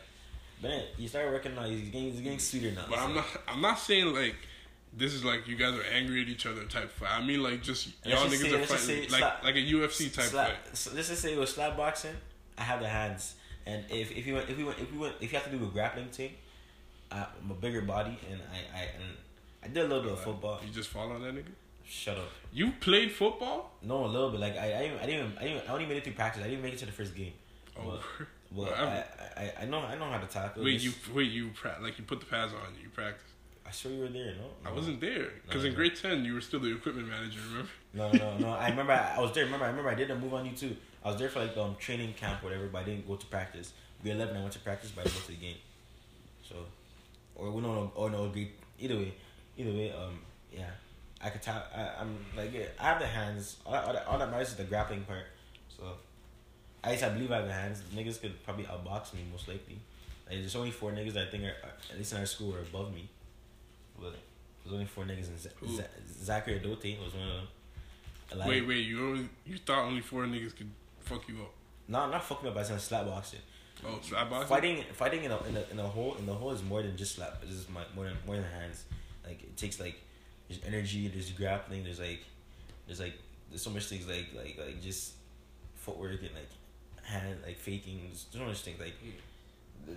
[0.64, 1.64] Ben, you start working now.
[1.66, 2.86] He's getting, he's getting sweeter now.
[2.90, 4.36] But I'm not I'm not saying like
[4.96, 7.10] this is like you guys are angry at each other type fight.
[7.12, 10.26] I mean like just y'all niggas say- are fighting like slap- like a UFC type
[10.26, 10.78] slap, fight.
[10.78, 12.16] so let's just say with slap boxing,
[12.58, 13.36] I have the hands,
[13.66, 15.56] and if if you went if we went if we went if you have to
[15.58, 16.32] do a grappling thing,
[17.12, 19.18] I, I'm a bigger body, and I I and
[19.64, 20.60] I did a little bit of football.
[20.66, 21.52] You just fall on that nigga.
[21.86, 22.30] Shut up.
[22.54, 23.72] You played football?
[23.82, 24.40] No, a little bit.
[24.40, 26.42] Like I I didn't I didn't I, didn't, I only made it through practice.
[26.42, 27.34] I didn't make it to the first game.
[27.78, 29.04] Oh, But, Well, I,
[29.36, 30.64] I I know I know how to tackle.
[30.64, 33.24] wait, This- you wait you pra- like you put the pads on you practice.
[33.66, 34.36] I swear you were there.
[34.36, 35.78] No, I wasn't there because No, in no.
[35.78, 37.40] grade ten you were still the equipment manager.
[37.50, 37.70] Remember?
[37.94, 38.50] No, no, no.
[38.52, 39.46] I remember I, I was there.
[39.46, 40.76] Remember, I remember I did a move on you too.
[41.04, 43.26] I was there for like um training camp, or whatever, but I didn't go to
[43.28, 43.74] practice.
[44.04, 45.58] Grade eleven, I went to practice, but I didn't go to the game.
[46.48, 46.56] So,
[47.36, 48.52] or we don't or no, grade.
[48.80, 49.14] Either way,
[49.58, 50.20] either way, um,
[50.52, 50.70] yeah,
[51.24, 51.72] I could tap.
[51.76, 53.58] I, I'm like, yeah, I have the hands.
[53.66, 55.24] All, all, that, all that matters is the grappling part.
[55.76, 55.84] So,
[56.84, 57.82] I guess I believe I have the hands.
[57.96, 59.78] Niggas could probably outbox me most likely.
[60.30, 61.56] Like, there's only four niggas that I think are,
[61.92, 63.10] at least in our school are above me.
[64.00, 64.16] But
[64.64, 65.84] there's only four niggas, and Z- Z-
[66.24, 68.40] Zachary Adote was one of them.
[68.40, 68.86] Like, Wait, wait.
[68.86, 70.70] You only, you thought only four niggas could
[71.02, 71.54] fuck you up?
[71.88, 72.58] No, not fucking up.
[72.58, 73.40] I said slap boxing.
[73.86, 74.48] Oh, slap boxing.
[74.48, 76.96] Fighting, fighting in a in a, in a hole in the hole is more than
[76.96, 77.40] just slap.
[77.44, 78.86] It's just my, more than more than hands.
[79.26, 80.02] Like it takes like
[80.48, 81.10] there's energy.
[81.10, 81.84] There's grappling.
[81.84, 82.24] There's like
[82.88, 83.14] there's like
[83.50, 85.12] there's so much things like like like just
[85.76, 86.50] footwork and like
[87.04, 88.10] hand like faking.
[88.14, 88.94] So much things like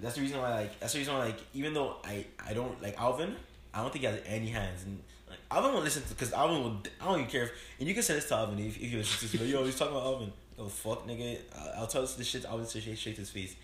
[0.02, 2.80] that's the reason why like that's the reason why like even though I I don't
[2.82, 3.34] like Alvin,
[3.72, 5.00] I don't think he has any hands and.
[5.28, 6.80] Like, Alvin will listen to because Alvin will.
[7.00, 8.98] I don't even care if and you can send this to Alvin if, if you
[8.98, 9.50] listen to this.
[9.50, 10.32] Yo, he's talking about Alvin.
[10.56, 11.38] Yo, fuck, nigga.
[11.58, 12.42] I'll, I'll tell us this shit.
[12.42, 13.56] to Alvin to straight to his face.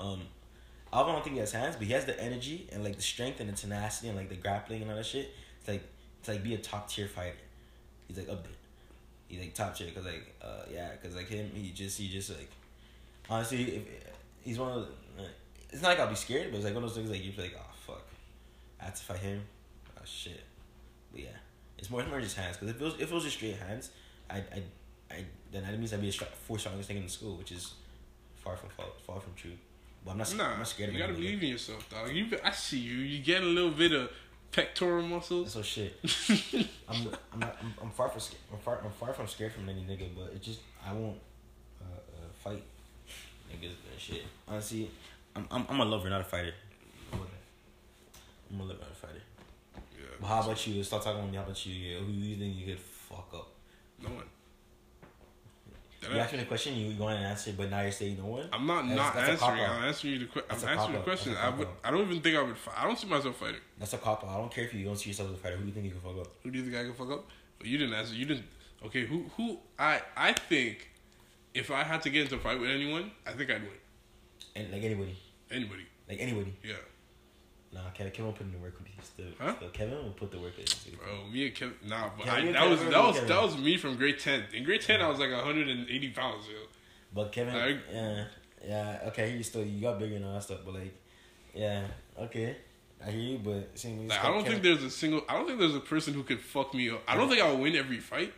[0.00, 0.22] Um,
[0.90, 3.40] Alvin don't think he has hands, but he has the energy and like the strength
[3.40, 5.34] and the tenacity and like the grappling and all that shit.
[5.60, 5.82] It's like
[6.20, 7.36] it's like be a top tier fighter.
[8.08, 8.52] He's like up there.
[9.28, 12.30] He's like top tier because like uh yeah because like him he just he just
[12.30, 12.50] like
[13.30, 13.82] honestly if
[14.42, 15.24] he's one of the,
[15.70, 17.44] it's not like I'll be scared but it's like one of those things like you're
[17.44, 18.06] like oh fuck
[18.80, 19.42] I have to fight him
[19.96, 20.42] oh shit
[21.12, 21.28] but yeah
[21.78, 23.56] it's more it's more just hands because if it was if it was just straight
[23.56, 23.90] hands
[24.30, 24.62] I I
[25.10, 27.74] I then that means I'd be the fourth strongest thing in the school which is
[28.36, 29.52] far from far, from true
[30.04, 32.10] but I'm not, Nah, I'm not scared of you gotta believe in yourself, dog.
[32.10, 32.96] You, I see you.
[32.98, 34.10] You get a little bit of
[34.50, 35.52] pectoral muscles.
[35.52, 35.98] So shit.
[36.88, 38.42] I'm I'm not, I'm, I'm far from scared.
[38.52, 41.18] I'm far I'm far from scared from any nigga, but it just I won't
[41.80, 42.64] uh, uh, fight
[43.52, 44.22] niggas and shit.
[44.48, 44.90] Honestly,
[45.36, 46.54] I'm, I'm I'm a lover, not a fighter.
[47.12, 49.22] I'm a lover, not a fighter.
[49.74, 50.04] Yeah.
[50.20, 50.82] But how about you?
[50.82, 51.36] Start talking about me.
[51.36, 51.74] How about you?
[51.74, 53.48] Yeah, who you think you could fuck up?
[54.02, 54.24] No one.
[56.02, 58.26] You I- asked me the question, you going to answer, but now you're saying no
[58.26, 58.48] one.
[58.52, 59.62] I'm not That's- not that's answering.
[59.70, 61.04] I'm answering you the que- I'm a answering the cop-out.
[61.04, 61.32] question.
[61.34, 61.68] That's a I would.
[61.84, 62.56] I don't even think I would.
[62.58, 62.74] Fight.
[62.76, 63.60] I don't see myself fighting.
[63.78, 64.30] That's a cop out.
[64.30, 65.56] I don't care if you don't see yourself as a fighter.
[65.56, 66.32] Who do you think you can fuck up?
[66.42, 67.24] Who do you think I can fuck up?
[67.58, 68.14] But you didn't answer.
[68.14, 68.46] You didn't.
[68.84, 69.06] Okay.
[69.06, 69.26] Who?
[69.36, 69.58] Who?
[69.78, 70.00] I.
[70.16, 70.90] I think
[71.54, 73.70] if I had to get into a fight with anyone, I think I'd win.
[74.56, 75.16] And like anybody,
[75.50, 75.86] Anybody.
[76.08, 76.54] like anybody.
[76.64, 76.74] Yeah.
[77.72, 79.26] Nah, Kevin, Kevin will put in the work with you still.
[79.38, 79.54] Huh?
[79.56, 79.68] still.
[79.70, 80.66] Kevin will put the work in.
[80.66, 80.94] still.
[81.02, 83.28] Bro, me and Kevin, nah, but Yeah, I, that Kevin, was me that was Kevin.
[83.30, 84.44] that was me from grade ten.
[84.52, 86.44] In grade ten, I was like 180 pounds.
[86.48, 86.54] Yo.
[87.14, 88.24] But Kevin, Like- yeah,
[88.66, 90.94] yeah, okay, you still you got bigger and all that stuff, but like,
[91.54, 91.86] yeah,
[92.18, 92.56] okay,
[93.04, 94.06] I hear you, but same.
[94.06, 95.22] Like, I don't think there's a single.
[95.28, 97.02] I don't think there's a person who could fuck me up.
[97.08, 98.32] I don't think I'll win every fight.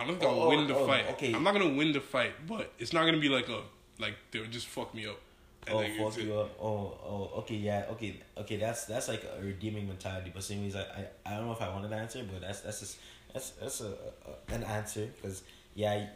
[0.00, 1.06] I don't think Oh, I'll oh, win oh, the oh, fight.
[1.10, 1.32] okay.
[1.34, 3.60] I'm not gonna win the fight, but it's not gonna be like a
[3.98, 5.20] like they'll just fuck me up.
[5.66, 6.24] And Oh, fuck it.
[6.24, 6.50] you up.
[6.60, 8.56] Oh, oh, okay, yeah, okay, okay.
[8.56, 10.30] That's that's like a redeeming mentality.
[10.34, 12.60] But same ways, I, I, I don't know if I wanted to answer, but that's
[12.62, 12.96] that's just,
[13.34, 15.42] that's that's a, a an answer because
[15.74, 16.06] yeah,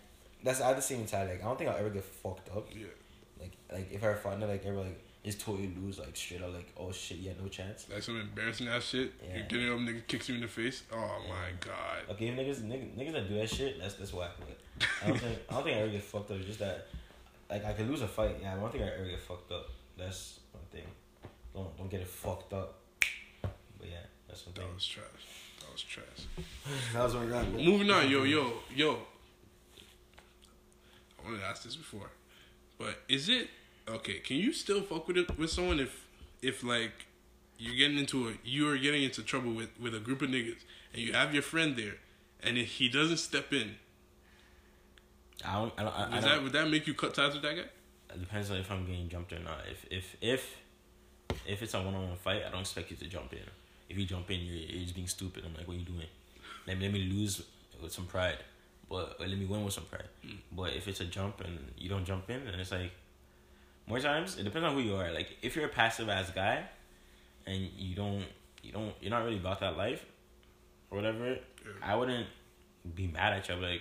[0.43, 1.32] that's I have the same mentality.
[1.35, 2.66] Like I don't think I'll ever get fucked up.
[2.74, 2.87] Yeah,
[3.41, 6.53] Like like if I find out like ever like just totally lose like straight up
[6.53, 7.87] like oh shit yeah no chance.
[7.91, 9.12] like some embarrassing ass shit.
[9.22, 9.39] Yeah.
[9.39, 10.83] You're getting up, um, nigga kicks you in the face.
[10.93, 12.11] Oh my god.
[12.11, 14.33] Okay, if niggas niggas, niggas that do that shit, that's that's whack.
[14.39, 16.37] But I don't think I don't think I ever get fucked up.
[16.37, 16.89] It's just that
[17.49, 18.37] like I could lose a fight.
[18.43, 19.70] Yeah, I don't think I ever get fucked up.
[19.97, 20.87] That's one thing.
[21.55, 22.81] Don't don't get it fucked up.
[23.41, 23.97] But yeah,
[24.29, 24.66] that's one thing.
[24.66, 25.07] That was trash.
[25.61, 26.05] That was trash.
[26.93, 27.53] That was what I got.
[27.53, 28.99] Moving on, yo, yo, yo.
[31.18, 32.11] I wanted to ask this before,
[32.77, 33.49] but is it
[33.89, 34.18] okay?
[34.20, 36.07] Can you still fuck with it with someone if
[36.43, 37.07] if like
[37.59, 40.62] you're getting into a you're getting into trouble with with a group of niggas
[40.93, 41.95] and you have your friend there,
[42.43, 43.76] and if he doesn't step in,
[45.45, 45.72] I don't.
[45.76, 45.93] I don't.
[45.93, 47.68] I, I would don't that would that make you cut ties with that guy?
[48.14, 49.61] it depends on if I'm getting jumped or not.
[49.70, 50.57] If if if
[51.47, 53.41] if it's a one on one fight, I don't expect you to jump in.
[53.89, 55.45] If you jump in, you're, you're just being stupid.
[55.45, 56.07] I'm like, what are you doing?
[56.66, 57.43] Let me let me lose
[57.82, 58.39] with some pride,
[58.89, 60.09] but or let me win with some pride.
[60.24, 60.39] Mm.
[60.53, 62.93] But if it's a jump and you don't jump in, then it's like
[63.87, 65.12] more times it depends on who you are.
[65.12, 66.64] Like if you're a passive ass guy,
[67.47, 68.24] and you don't
[68.62, 70.05] you don't you're not really about that life,
[70.91, 71.37] or whatever.
[71.82, 72.26] I wouldn't
[72.95, 73.55] be mad at you.
[73.55, 73.80] Like,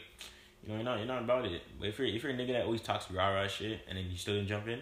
[0.63, 1.61] you know, you're not you're not about it.
[1.79, 4.05] But if you're if you're a nigga that always talks rah rah shit and then
[4.09, 4.79] you still didn't jump in,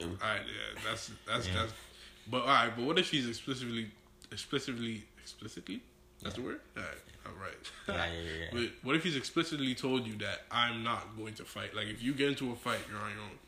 [0.00, 1.54] All right, yeah, that's that's Yeah.
[1.60, 1.72] that's.
[2.30, 3.90] But all right, but what if she's explicitly,
[4.32, 5.82] explicitly, explicitly?
[6.22, 6.60] That's the word.
[6.76, 6.92] All right,
[7.26, 7.52] all right.
[7.86, 8.48] Yeah, yeah, yeah, yeah.
[8.52, 11.74] But what if he's explicitly told you that I'm not going to fight?
[11.74, 13.38] Like if you get into a fight, you're on your own.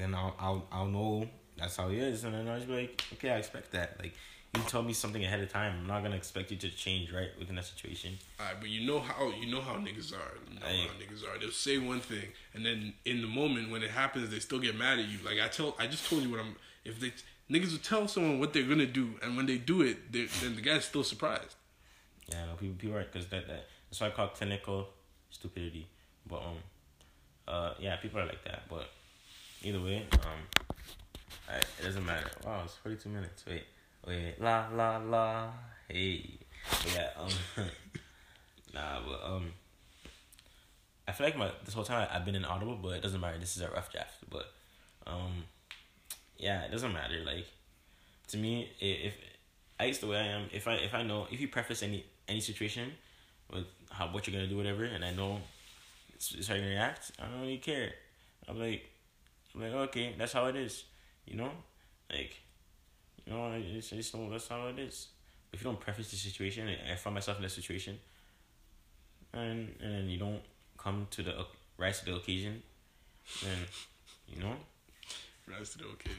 [0.00, 1.28] Then I'll I'll I'll know
[1.58, 3.96] that's how he is, and then I'll just be like, okay, I expect that.
[4.00, 4.14] Like
[4.54, 5.74] you told me something ahead of time.
[5.80, 8.18] I'm not gonna expect you to change right within that situation.
[8.38, 10.34] All right, but you know how you know how niggas are.
[10.50, 10.86] You know Hey.
[10.86, 11.38] how niggas are.
[11.38, 14.76] They'll say one thing, and then in the moment when it happens, they still get
[14.76, 15.18] mad at you.
[15.24, 16.56] Like I tell, I just told you what I'm.
[16.84, 17.12] If they
[17.50, 20.62] niggas will tell someone what they're gonna do, and when they do it, then the
[20.62, 21.54] guy's still surprised.
[22.28, 24.88] Yeah, no, people people are because that that that's why I call it clinical
[25.30, 25.86] stupidity.
[26.26, 26.56] But um,
[27.48, 28.62] uh, yeah, people are like that.
[28.68, 28.88] But
[29.62, 30.64] either way, um,
[31.50, 32.30] I, it doesn't matter.
[32.44, 33.44] Wow, it's forty two minutes.
[33.46, 33.64] Wait,
[34.06, 35.50] wait, la la la,
[35.88, 36.38] hey.
[36.94, 37.28] Yeah, um,
[38.74, 39.52] nah, but um,
[41.06, 43.38] I feel like my this whole time I've been inaudible, but it doesn't matter.
[43.38, 44.52] This is a rough draft, but
[45.06, 45.44] um,
[46.38, 47.22] yeah, it doesn't matter.
[47.24, 47.46] Like
[48.28, 49.14] to me, if
[49.78, 52.04] I guess the way I am, if I if I know if you preface any
[52.28, 52.92] any situation
[53.52, 55.40] with how what you're gonna do, whatever, and I know
[56.14, 57.92] it's, it's how you're gonna react, I don't really care.
[58.48, 58.88] I'm like,
[59.54, 60.84] I'm like, okay, that's how it is,
[61.26, 61.50] you know,
[62.10, 62.40] like,
[63.26, 65.08] you know, I just, I just know that's how it is.
[65.52, 67.98] If you don't preface the situation, I find myself in that situation,
[69.34, 70.40] and and then you don't
[70.78, 71.44] come to the
[71.76, 72.62] rise to the occasion,
[73.42, 73.58] then
[74.28, 74.54] you know,
[75.46, 76.18] Rise to the occasion.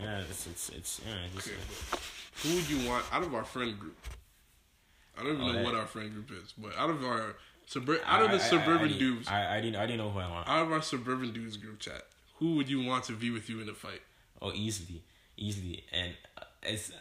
[0.00, 1.48] yeah, it's it's it's yeah, it's just.
[1.48, 1.56] Okay,
[1.90, 2.00] but
[2.42, 3.96] who would you want out of our friend group?
[5.18, 7.36] I don't even Oh, know that- what our friend group is, but out of our
[7.66, 9.98] suburban, out of the I- I- I suburban already- dudes, I, I didn't I didn't
[9.98, 10.48] know who I want.
[10.48, 12.04] out of our suburban dudes group chat,
[12.38, 14.02] who would you want to be with you in a fight?
[14.40, 15.02] Oh, easily,
[15.36, 16.92] easily, and uh, it's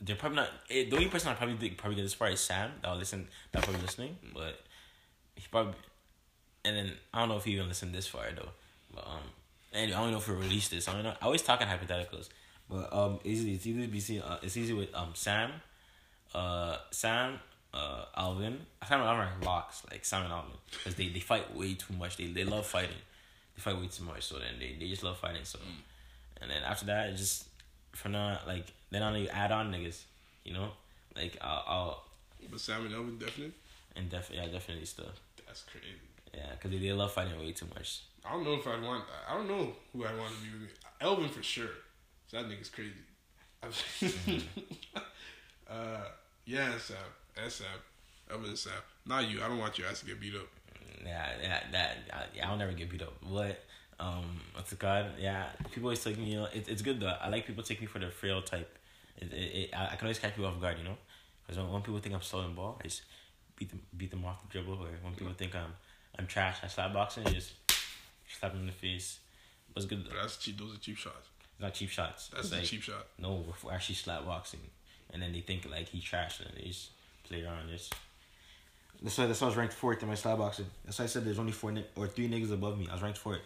[0.00, 0.50] they're probably not.
[0.68, 2.70] It, the only person I probably think probably get this far is Sam.
[2.82, 3.28] That will listen.
[3.52, 4.60] That probably listening, but
[5.34, 5.74] he probably.
[6.64, 8.50] And then I don't know if he even listened this far though,
[8.94, 9.22] but um,
[9.72, 10.88] and I don't know if we released this.
[10.88, 11.14] I don't know.
[11.20, 12.28] I always talk in hypotheticals,
[12.68, 14.20] but um, easily it's easy to be seen.
[14.20, 15.52] Uh, it's easy with um Sam,
[16.34, 17.40] uh Sam,
[17.74, 18.60] uh Alvin.
[18.82, 21.94] I found Alvin are locks like Sam and Alvin because they, they fight way too
[21.94, 22.16] much.
[22.16, 22.96] They they love fighting.
[23.58, 24.22] They fight way too much.
[24.22, 25.42] So then they, they just love fighting.
[25.42, 25.58] So,
[26.40, 27.48] and then after that, it's just
[27.92, 30.02] for now like then I'll add on niggas.
[30.44, 30.68] You know,
[31.16, 32.04] like I'll, I'll
[32.48, 33.52] But Sam and Elvin, definitely.
[33.96, 35.10] and def yeah definitely still
[35.44, 35.86] That's crazy.
[36.32, 38.02] yeah because they, they love fighting way too much.
[38.24, 39.02] I don't know if I'd want.
[39.28, 40.68] I don't know who I'd want to be with me.
[41.00, 41.70] Elvin for sure.
[42.30, 42.92] That nigga's crazy.
[45.68, 46.00] uh,
[46.44, 46.96] yeah, Sam.
[47.34, 47.66] That's Sam.
[48.30, 48.72] Elvin Sam.
[49.06, 49.42] Not you.
[49.42, 50.46] I don't want your ass to get beat up.
[51.04, 53.14] Yeah, yeah, that I, yeah, I'll never get beat up.
[53.22, 53.58] What,
[54.00, 55.06] um, what's it called?
[55.18, 56.32] Yeah, people always take me.
[56.32, 57.14] You know, it, it's good though.
[57.20, 58.76] I like people take me for the frail type.
[59.16, 60.96] It, it, it I, I can always catch people off guard, you know,
[61.46, 63.02] because when, when people think I'm stolen ball, I just
[63.56, 64.74] beat them beat them off the dribble.
[64.74, 65.72] Or when people think I'm
[66.18, 67.52] I'm trash, I slap boxing, I just
[68.38, 69.18] slap them in the face.
[69.72, 70.20] But it's good But though.
[70.22, 70.58] that's cheap.
[70.58, 71.28] Those are cheap shots.
[71.54, 72.28] It's not cheap shots.
[72.28, 73.06] That's it's a like, cheap shot.
[73.18, 74.60] No, we're actually slap boxing,
[75.12, 76.90] and then they think like he trashed and they just
[77.24, 77.90] play around this.
[79.02, 80.66] That's why that's why I was ranked fourth in my slap boxing.
[80.84, 82.88] That's why I said there's only four or three niggas above me.
[82.90, 83.40] I was ranked fourth.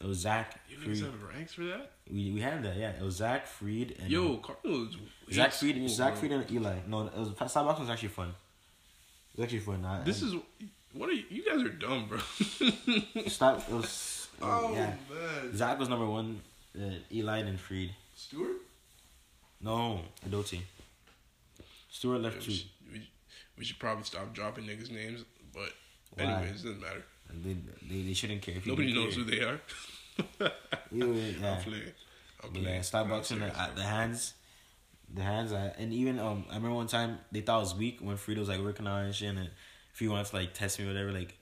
[0.00, 0.60] It was Zach.
[0.68, 1.02] You niggas Freed.
[1.02, 1.90] have ranks for that?
[2.10, 2.76] We we had that.
[2.76, 4.96] Yeah, it was Zach Freed and Yo, Cardinals.
[5.32, 6.16] Zach Freed, school, Zach.
[6.16, 6.76] Freed and Eli.
[6.86, 8.28] No, it was slap boxing was actually fun.
[8.28, 9.84] It was actually fun.
[9.84, 10.34] I, This is
[10.92, 11.24] what are you?
[11.30, 12.18] You guys are dumb, bro.
[13.28, 13.68] slap.
[13.68, 14.94] It was oh yeah.
[15.10, 16.40] man, Zach was number one.
[16.76, 17.94] Uh, Eli and Freed.
[18.14, 18.56] Stewart.
[19.60, 20.60] No, Adote.
[21.90, 22.64] Stewart left we, two.
[23.58, 25.70] We, should probably stop dropping niggas' names, but
[26.14, 26.24] Why?
[26.24, 27.04] anyways, it doesn't matter.
[27.44, 27.56] They,
[27.88, 29.24] they, they shouldn't care if Nobody knows care.
[29.24, 29.60] who they are.
[30.90, 31.54] Way, yeah.
[31.56, 31.82] I'm playing.
[32.42, 32.66] I'm playing.
[32.66, 34.34] yeah, Starbucks and the, uh, the hands,
[35.12, 37.98] the hands, I, and even um, I remember one time they thought I was weak
[38.00, 39.50] when Frito was like working on it and shit, and
[39.92, 41.36] if he wanted to like test me or whatever, like,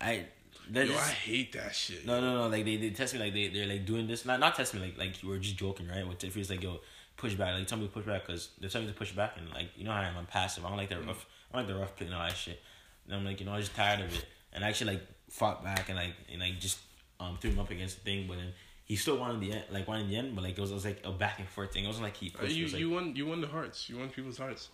[0.00, 0.26] I,
[0.70, 2.04] that Yo, just- I hate that shit.
[2.06, 4.38] no, no, no, like they, they test me like they they're like doing this, not
[4.40, 6.06] not test me like like you were just joking, right?
[6.06, 6.80] With if he's like yo
[7.18, 9.34] push back, like tell me to push back because they're telling me to push back,
[9.36, 10.64] and like you know how I am, I'm passive.
[10.64, 12.60] I don't like that rough, I don't like the rough play and all that shit.
[13.06, 15.62] And I'm like you know I'm just tired of it, and I actually like fought
[15.62, 16.78] back and like and like just
[17.20, 18.52] um threw him up against the thing, but then.
[18.84, 20.86] He still wanted the end, like wanted the end, but like it was, it was
[20.86, 21.84] like a back and forth thing.
[21.84, 22.56] It wasn't like he Uh, pushed.
[22.56, 23.90] you was like, you won you won the hearts.
[23.90, 24.70] You won people's hearts.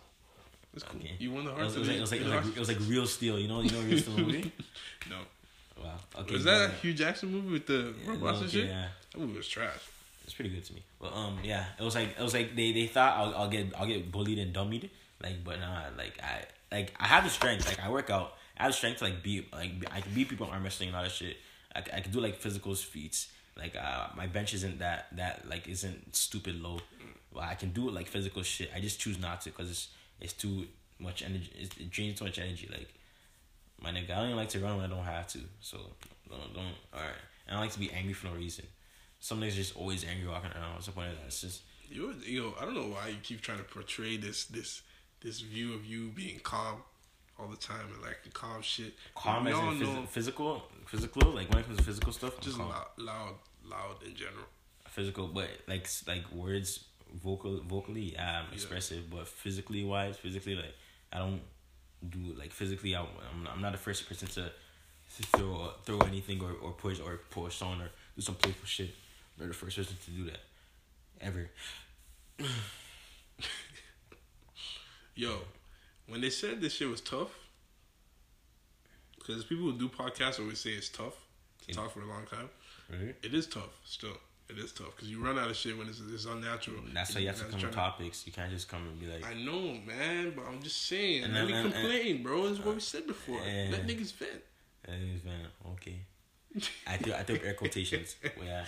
[0.72, 1.00] That's cool.
[1.00, 1.16] Okay.
[1.18, 1.74] You won the hearts.
[1.74, 3.40] it was like, it was like, it was the- like, it was like real steel.
[3.40, 4.52] You know, you know, real steel movie.
[5.10, 5.16] no.
[5.82, 5.94] Wow.
[6.20, 6.34] Okay.
[6.34, 8.68] Was that a Hugh Jackson movie with the yeah, robots and okay, shit?
[8.68, 8.86] Yeah.
[9.10, 9.80] That movie was trash.
[10.24, 10.82] It's pretty good to me.
[11.00, 13.72] But um, yeah, it was like it was like they, they thought I'll, I'll get
[13.78, 14.88] I'll get bullied and dummied,
[15.22, 16.44] like but nah, like I
[16.74, 19.52] like I have the strength, like I work out, I have strength to like beat
[19.52, 21.36] like I can beat people in arm wrestling and all that shit.
[21.74, 23.28] I, I can do like physical feats.
[23.56, 26.80] Like uh, my bench isn't that that like isn't stupid low.
[27.32, 28.70] Well, I can do like physical shit.
[28.74, 29.88] I just choose not to because it's
[30.20, 30.66] it's too
[30.98, 31.50] much energy.
[31.54, 32.68] It's, it drains too much energy.
[32.70, 32.94] Like
[33.80, 35.38] my nigga, I don't even like to run when I don't have to.
[35.60, 35.78] So
[36.30, 36.74] don't don't.
[36.92, 37.12] All right,
[37.48, 38.64] I don't like to be angry for no reason.
[39.24, 40.74] Some niggas just always angry walking around.
[40.74, 41.28] What's the point of that?
[41.28, 44.82] It's just You yo, I don't know why you keep trying to portray this this
[45.22, 46.82] this view of you being calm
[47.38, 48.92] all the time and like the calm shit.
[49.14, 51.30] calm as in phys- physical, physical.
[51.30, 54.44] Like when it comes to physical stuff, just loud, loud, loud in general.
[54.90, 56.84] physical, but like like words,
[57.24, 59.08] vocal, vocally, yeah, I'm expressive.
[59.10, 60.74] But physically wise, physically like
[61.10, 61.40] I don't
[62.10, 62.94] do like physically.
[62.94, 64.42] I, I'm I'm not the first person to,
[65.16, 68.94] to throw throw anything or, or push or push on or do some playful shit.
[69.38, 70.40] They're the first person to do that,
[71.20, 71.50] ever.
[75.16, 75.38] Yo,
[76.08, 77.30] when they said this shit was tough,
[79.18, 81.14] because people who do podcasts always say it's tough
[81.62, 81.74] to Yeah.
[81.76, 82.48] talk for a long time.
[82.90, 83.14] Right.
[83.22, 84.16] It is tough still.
[84.50, 86.82] It is tough because you run out of shit when it's, it's unnatural.
[86.92, 88.26] That's why you have to come with trying topics.
[88.26, 91.24] You can't just come and be like, I know, man, but I'm just saying.
[91.24, 92.42] And let then- me and- complain, bro.
[92.42, 93.40] This is what we uh, said before.
[93.40, 93.68] Yeah.
[93.70, 94.42] Let niggas vent.
[94.86, 95.96] "Hey, man, okay.
[96.86, 98.16] I threw I threw air quotations.
[98.22, 98.66] Yeah.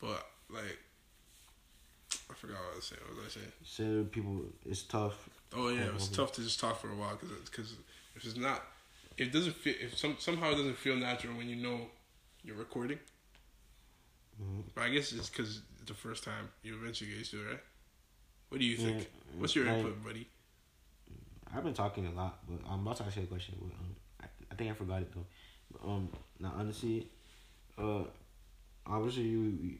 [0.00, 0.78] But like,
[2.30, 3.00] I forgot what I was saying.
[3.08, 3.52] What was I saying?
[3.64, 5.28] So people, it's tough.
[5.56, 6.14] Oh yeah, it was Mhm.
[6.16, 7.72] tough to just talk for a while because because
[8.16, 8.62] if it's not,
[9.16, 11.90] if it doesn't feel, if some somehow it doesn't feel natural when you know
[12.42, 12.98] you're recording.
[14.42, 14.64] Mhm.
[14.74, 17.50] But I guess it's because it's the first time you eventually get used to it,
[17.52, 17.60] right?
[18.48, 19.02] What do you think?
[19.02, 20.28] Yeah, What's your I- input, buddy?
[21.52, 23.54] I've been talking a lot, but I'm about to ask you a question.
[23.60, 25.26] But, um, I, I think I forgot it though.
[25.70, 27.08] But, um, now honestly,
[27.78, 28.04] uh,
[28.86, 29.78] obviously you,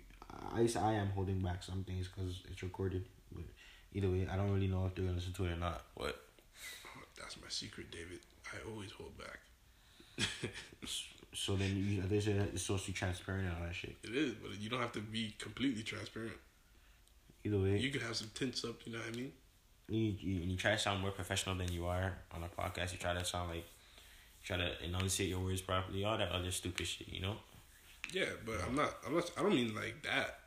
[0.53, 3.05] I I am holding back some things because it's recorded.
[3.33, 3.45] But
[3.93, 5.83] either way, I don't really know if they're gonna listen to it or not.
[5.97, 6.21] But
[7.19, 8.21] That's my secret, David.
[8.53, 9.39] I always hold back.
[11.35, 13.97] so then you, they say that it's supposed to be transparent and all that shit.
[14.05, 16.33] It is, but you don't have to be completely transparent.
[17.45, 18.77] Either way, You could have some tints up.
[18.85, 19.33] You know what I mean?
[19.89, 22.93] you, you, you try to sound more professional than you are on a podcast.
[22.93, 23.67] You try to sound like,
[24.43, 26.05] try to enunciate your words properly.
[26.05, 27.37] All that other stupid shit, you know.
[28.15, 28.95] Yeah, but I'm not.
[29.05, 29.29] I'm not.
[29.37, 30.39] I don't mean like that.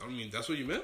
[0.00, 0.82] I don't mean that's what you meant.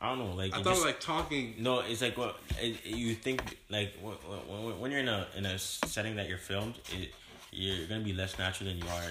[0.00, 1.56] I don't know, like I thought just- like talking.
[1.58, 3.42] No, it's like what it, you think.
[3.68, 7.12] Like when, when, when you're in a in a setting that you're filmed, it,
[7.50, 9.02] you're gonna be less natural than you are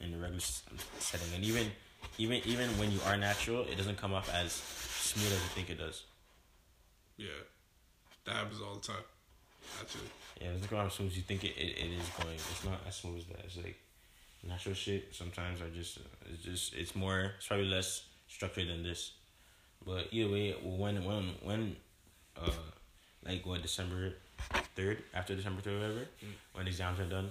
[0.00, 0.40] in the regular
[0.98, 1.28] setting.
[1.34, 1.68] And even
[2.18, 5.70] even even when you are natural, it doesn't come off as smooth as you think
[5.70, 6.04] it does.
[7.16, 7.28] Yeah,
[8.26, 9.02] that happens all the time.
[9.80, 10.10] Actually,
[10.40, 12.34] Yeah, it doesn't come off as smooth as you think it, it, it is going.
[12.34, 13.44] It's not as smooth as that.
[13.46, 13.78] It's like
[14.46, 15.14] natural shit.
[15.14, 15.98] Sometimes I just
[16.32, 17.32] it's just it's more.
[17.36, 19.12] It's probably less structured than this.
[19.84, 21.76] But either way, when when when
[22.40, 22.50] uh
[23.24, 24.14] like what December
[24.74, 26.06] third after December third whatever
[26.54, 27.30] when exams are done,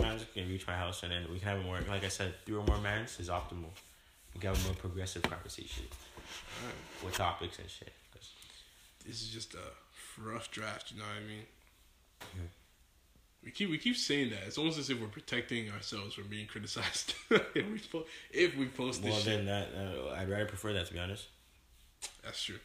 [0.00, 2.08] man, just can reach my house and then we can have a more like I
[2.08, 3.70] said three or more mans is optimal.
[4.34, 5.84] We can have a more progressive conversation
[6.60, 6.76] Alright.
[7.04, 7.92] with topics and shit.
[8.12, 8.30] 'Cause
[9.06, 10.90] this is just a rough draft.
[10.92, 11.26] You know what I
[12.40, 12.50] mean?
[13.44, 14.40] We keep we keep saying that.
[14.46, 18.66] It's almost as if we're protecting ourselves from being criticized if we po- if we
[18.66, 21.26] post this Well, then that uh, I'd rather prefer that to be honest.
[22.24, 22.58] That's true.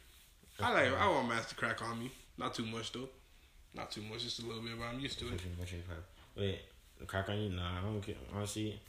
[0.62, 2.12] I like I want Master crack on me.
[2.38, 3.10] Not too much though.
[3.74, 5.32] Not too much, just a little bit, but I'm used to it.
[5.34, 6.00] What you- what you crack?
[6.36, 6.60] Wait,
[7.08, 7.50] crack on you?
[7.50, 8.16] Nah, I don't care.
[8.34, 8.80] Honestly,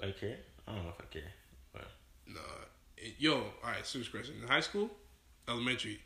[0.00, 0.36] do I care?
[0.68, 1.32] I don't know if I care.
[1.72, 1.88] But
[2.26, 2.40] Nah.
[2.96, 4.34] It- yo, all right, serious question.
[4.42, 4.90] In high school,
[5.48, 6.00] elementary,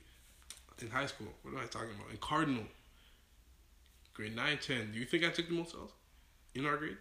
[0.81, 2.11] in high school, what am I talking about?
[2.11, 2.65] In Cardinal,
[4.15, 5.91] grade 9, 10, do you think I took the most L's
[6.55, 6.97] in our grade?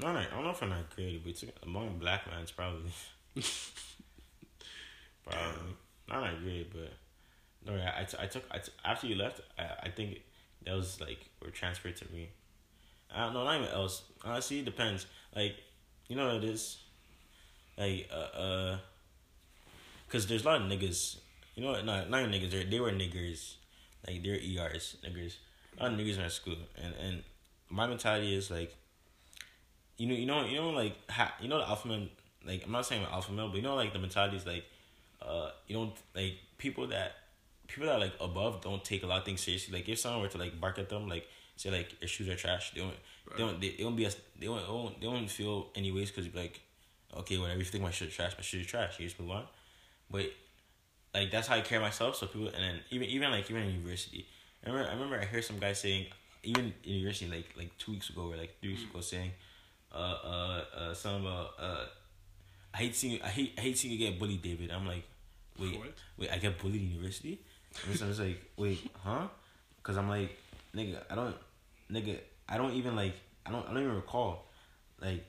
[0.00, 2.90] no, no, I don't know if I'm not creative, but among black mans probably.
[5.24, 5.74] probably
[6.08, 6.92] not not great, but
[7.66, 10.20] no, I, t- I took I t- after you left, I I think
[10.64, 12.28] that was like were transferred to me.
[13.12, 14.02] I don't know, not even else.
[14.24, 15.06] Honestly, it depends.
[15.34, 15.56] Like,
[16.08, 16.78] you know what it is?
[17.76, 18.78] Like, uh, uh,
[20.08, 21.16] cause there's a lot of niggas.
[21.56, 21.84] You know, what?
[21.84, 22.50] not not even niggas.
[22.50, 23.54] They they were niggers,
[24.06, 25.36] like they're ERs, niggers.
[25.80, 27.22] Lot of niggas in our school, and and
[27.70, 28.74] my mentality is like,
[29.96, 32.08] you know, you know, you know, like, ha, you know, the alpha male.
[32.44, 34.64] Like, I'm not saying alpha male, but you know, like the mentality is like,
[35.22, 37.12] uh, you don't like people that
[37.68, 39.78] people that are like above don't take a lot of things seriously.
[39.78, 41.26] Like, if someone were to like bark at them, like
[41.56, 42.94] say like your shoes are trash, they don't,
[43.36, 46.10] they don't, they, they don't be as they don't, they won't, they won't feel anyways
[46.10, 46.60] because like,
[47.18, 47.58] okay, whatever.
[47.58, 48.98] You think my shoes is trash, my shoes is trash.
[48.98, 49.44] You just move on.
[50.10, 50.26] But
[51.14, 52.16] like that's how I carry myself.
[52.16, 54.26] So people, and then even even like even in university,
[54.64, 56.06] I remember I remember I heard some guy saying
[56.42, 59.30] even in university like like two weeks ago or like three weeks ago saying,
[59.94, 61.84] uh uh uh something about uh.
[62.72, 64.70] I hate seeing I hate I hate seeing you get bullied, David.
[64.70, 65.02] I'm like,
[65.58, 65.92] wait, What?
[66.16, 67.40] wait, I get bullied in university.
[67.88, 69.26] And so I was like, wait, huh?
[69.78, 70.38] Because I'm like,
[70.74, 71.34] nigga, I don't,
[71.90, 74.46] nigga, I don't even like, I don't, I don't even recall,
[75.00, 75.24] like,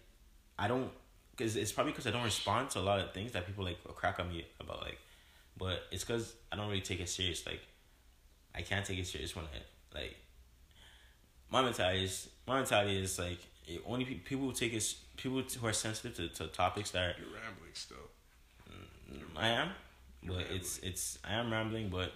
[0.59, 0.91] I don't,
[1.37, 3.83] cause it's probably because I don't respond to a lot of things that people like
[3.95, 4.99] crack on me about, like,
[5.57, 7.45] but it's because I don't really take it serious.
[7.45, 7.61] Like,
[8.55, 10.15] I can't take it serious when I like.
[11.49, 15.41] My mentality is my mentality is like it, only pe- people who take it people
[15.41, 17.97] who are sensitive to, to topics that are, You're rambling still.
[19.11, 19.69] Mm, I am,
[20.21, 22.11] You're but it's it's I am rambling, but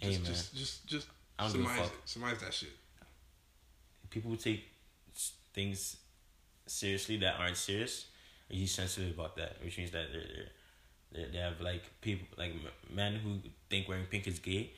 [0.00, 1.06] hey Just, man, just, just, just
[1.38, 1.92] I don't give a fuck.
[2.04, 2.70] surmise that shit.
[4.10, 4.64] people who take
[5.54, 5.96] things
[6.66, 8.06] seriously that aren't serious
[8.50, 10.48] are usually sensitive about that, which means that they're, they're,
[11.26, 12.52] they they have like people like
[12.92, 13.38] men who
[13.70, 14.72] think wearing pink is gay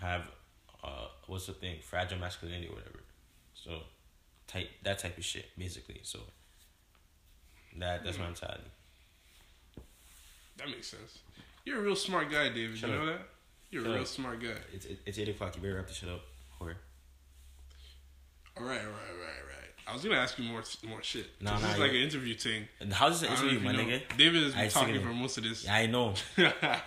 [0.00, 0.22] have
[0.82, 3.00] uh what's the thing fragile masculinity or whatever,
[3.54, 3.80] so
[4.46, 6.00] type that type of shit basically.
[6.02, 6.18] So
[7.78, 8.64] that that's my mentality.
[10.58, 11.18] That makes sense.
[11.64, 12.76] You're a real smart guy, David.
[12.76, 13.00] Shut you up.
[13.02, 13.20] know that?
[13.70, 14.08] You're Shut a real up.
[14.08, 14.48] smart guy.
[14.72, 15.56] It's it's eight o'clock.
[15.56, 16.20] You better wrap this shit up.
[16.60, 16.76] or
[18.58, 19.88] all right all right all right all right all right, right.
[19.88, 21.26] I was gonna ask you more, more shit.
[21.40, 22.68] Nah, nah, this is like an interview thing.
[22.80, 23.78] and how's this interview, my know.
[23.80, 24.00] nigga?
[24.16, 25.64] David has been I talking for most of this.
[25.64, 26.14] Yeah, I know.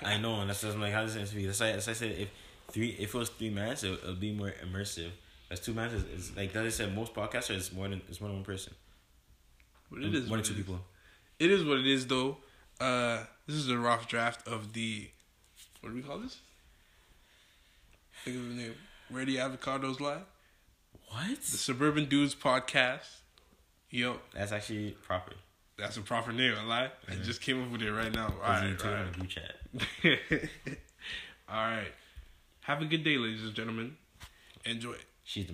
[0.04, 0.94] I know, and that's I'm like.
[0.94, 1.48] How does this interview?
[1.48, 2.30] That's why, that's why I said if
[2.76, 5.10] three, if it was three minutes, it would be more immersive.
[5.50, 8.02] As two minutes is, is like as I said, most podcasts are it's more than
[8.10, 8.74] it's more than one person,
[9.92, 10.58] But it is one or two is.
[10.58, 10.80] people.
[11.40, 12.38] It is what it is, though.
[12.80, 15.10] Uh, this is a rough draft of the.
[15.82, 16.38] What do we call this?
[18.24, 18.76] Think of the name.
[19.10, 20.22] Where the avocados lie.
[21.10, 21.38] What?
[21.42, 23.08] The Suburban Dudes podcast.
[23.92, 25.34] Yo, That's actually proper.
[25.78, 26.56] that's a proper name.
[26.60, 26.90] I lie.
[27.08, 28.34] I just came up with it right now.
[28.44, 29.12] All right, all right.
[29.14, 29.56] the group chat.
[31.48, 31.92] all right.
[32.66, 33.96] Have a good day, ladies and gentlemen.
[34.66, 34.96] Enjoy.
[35.24, 35.54] She's the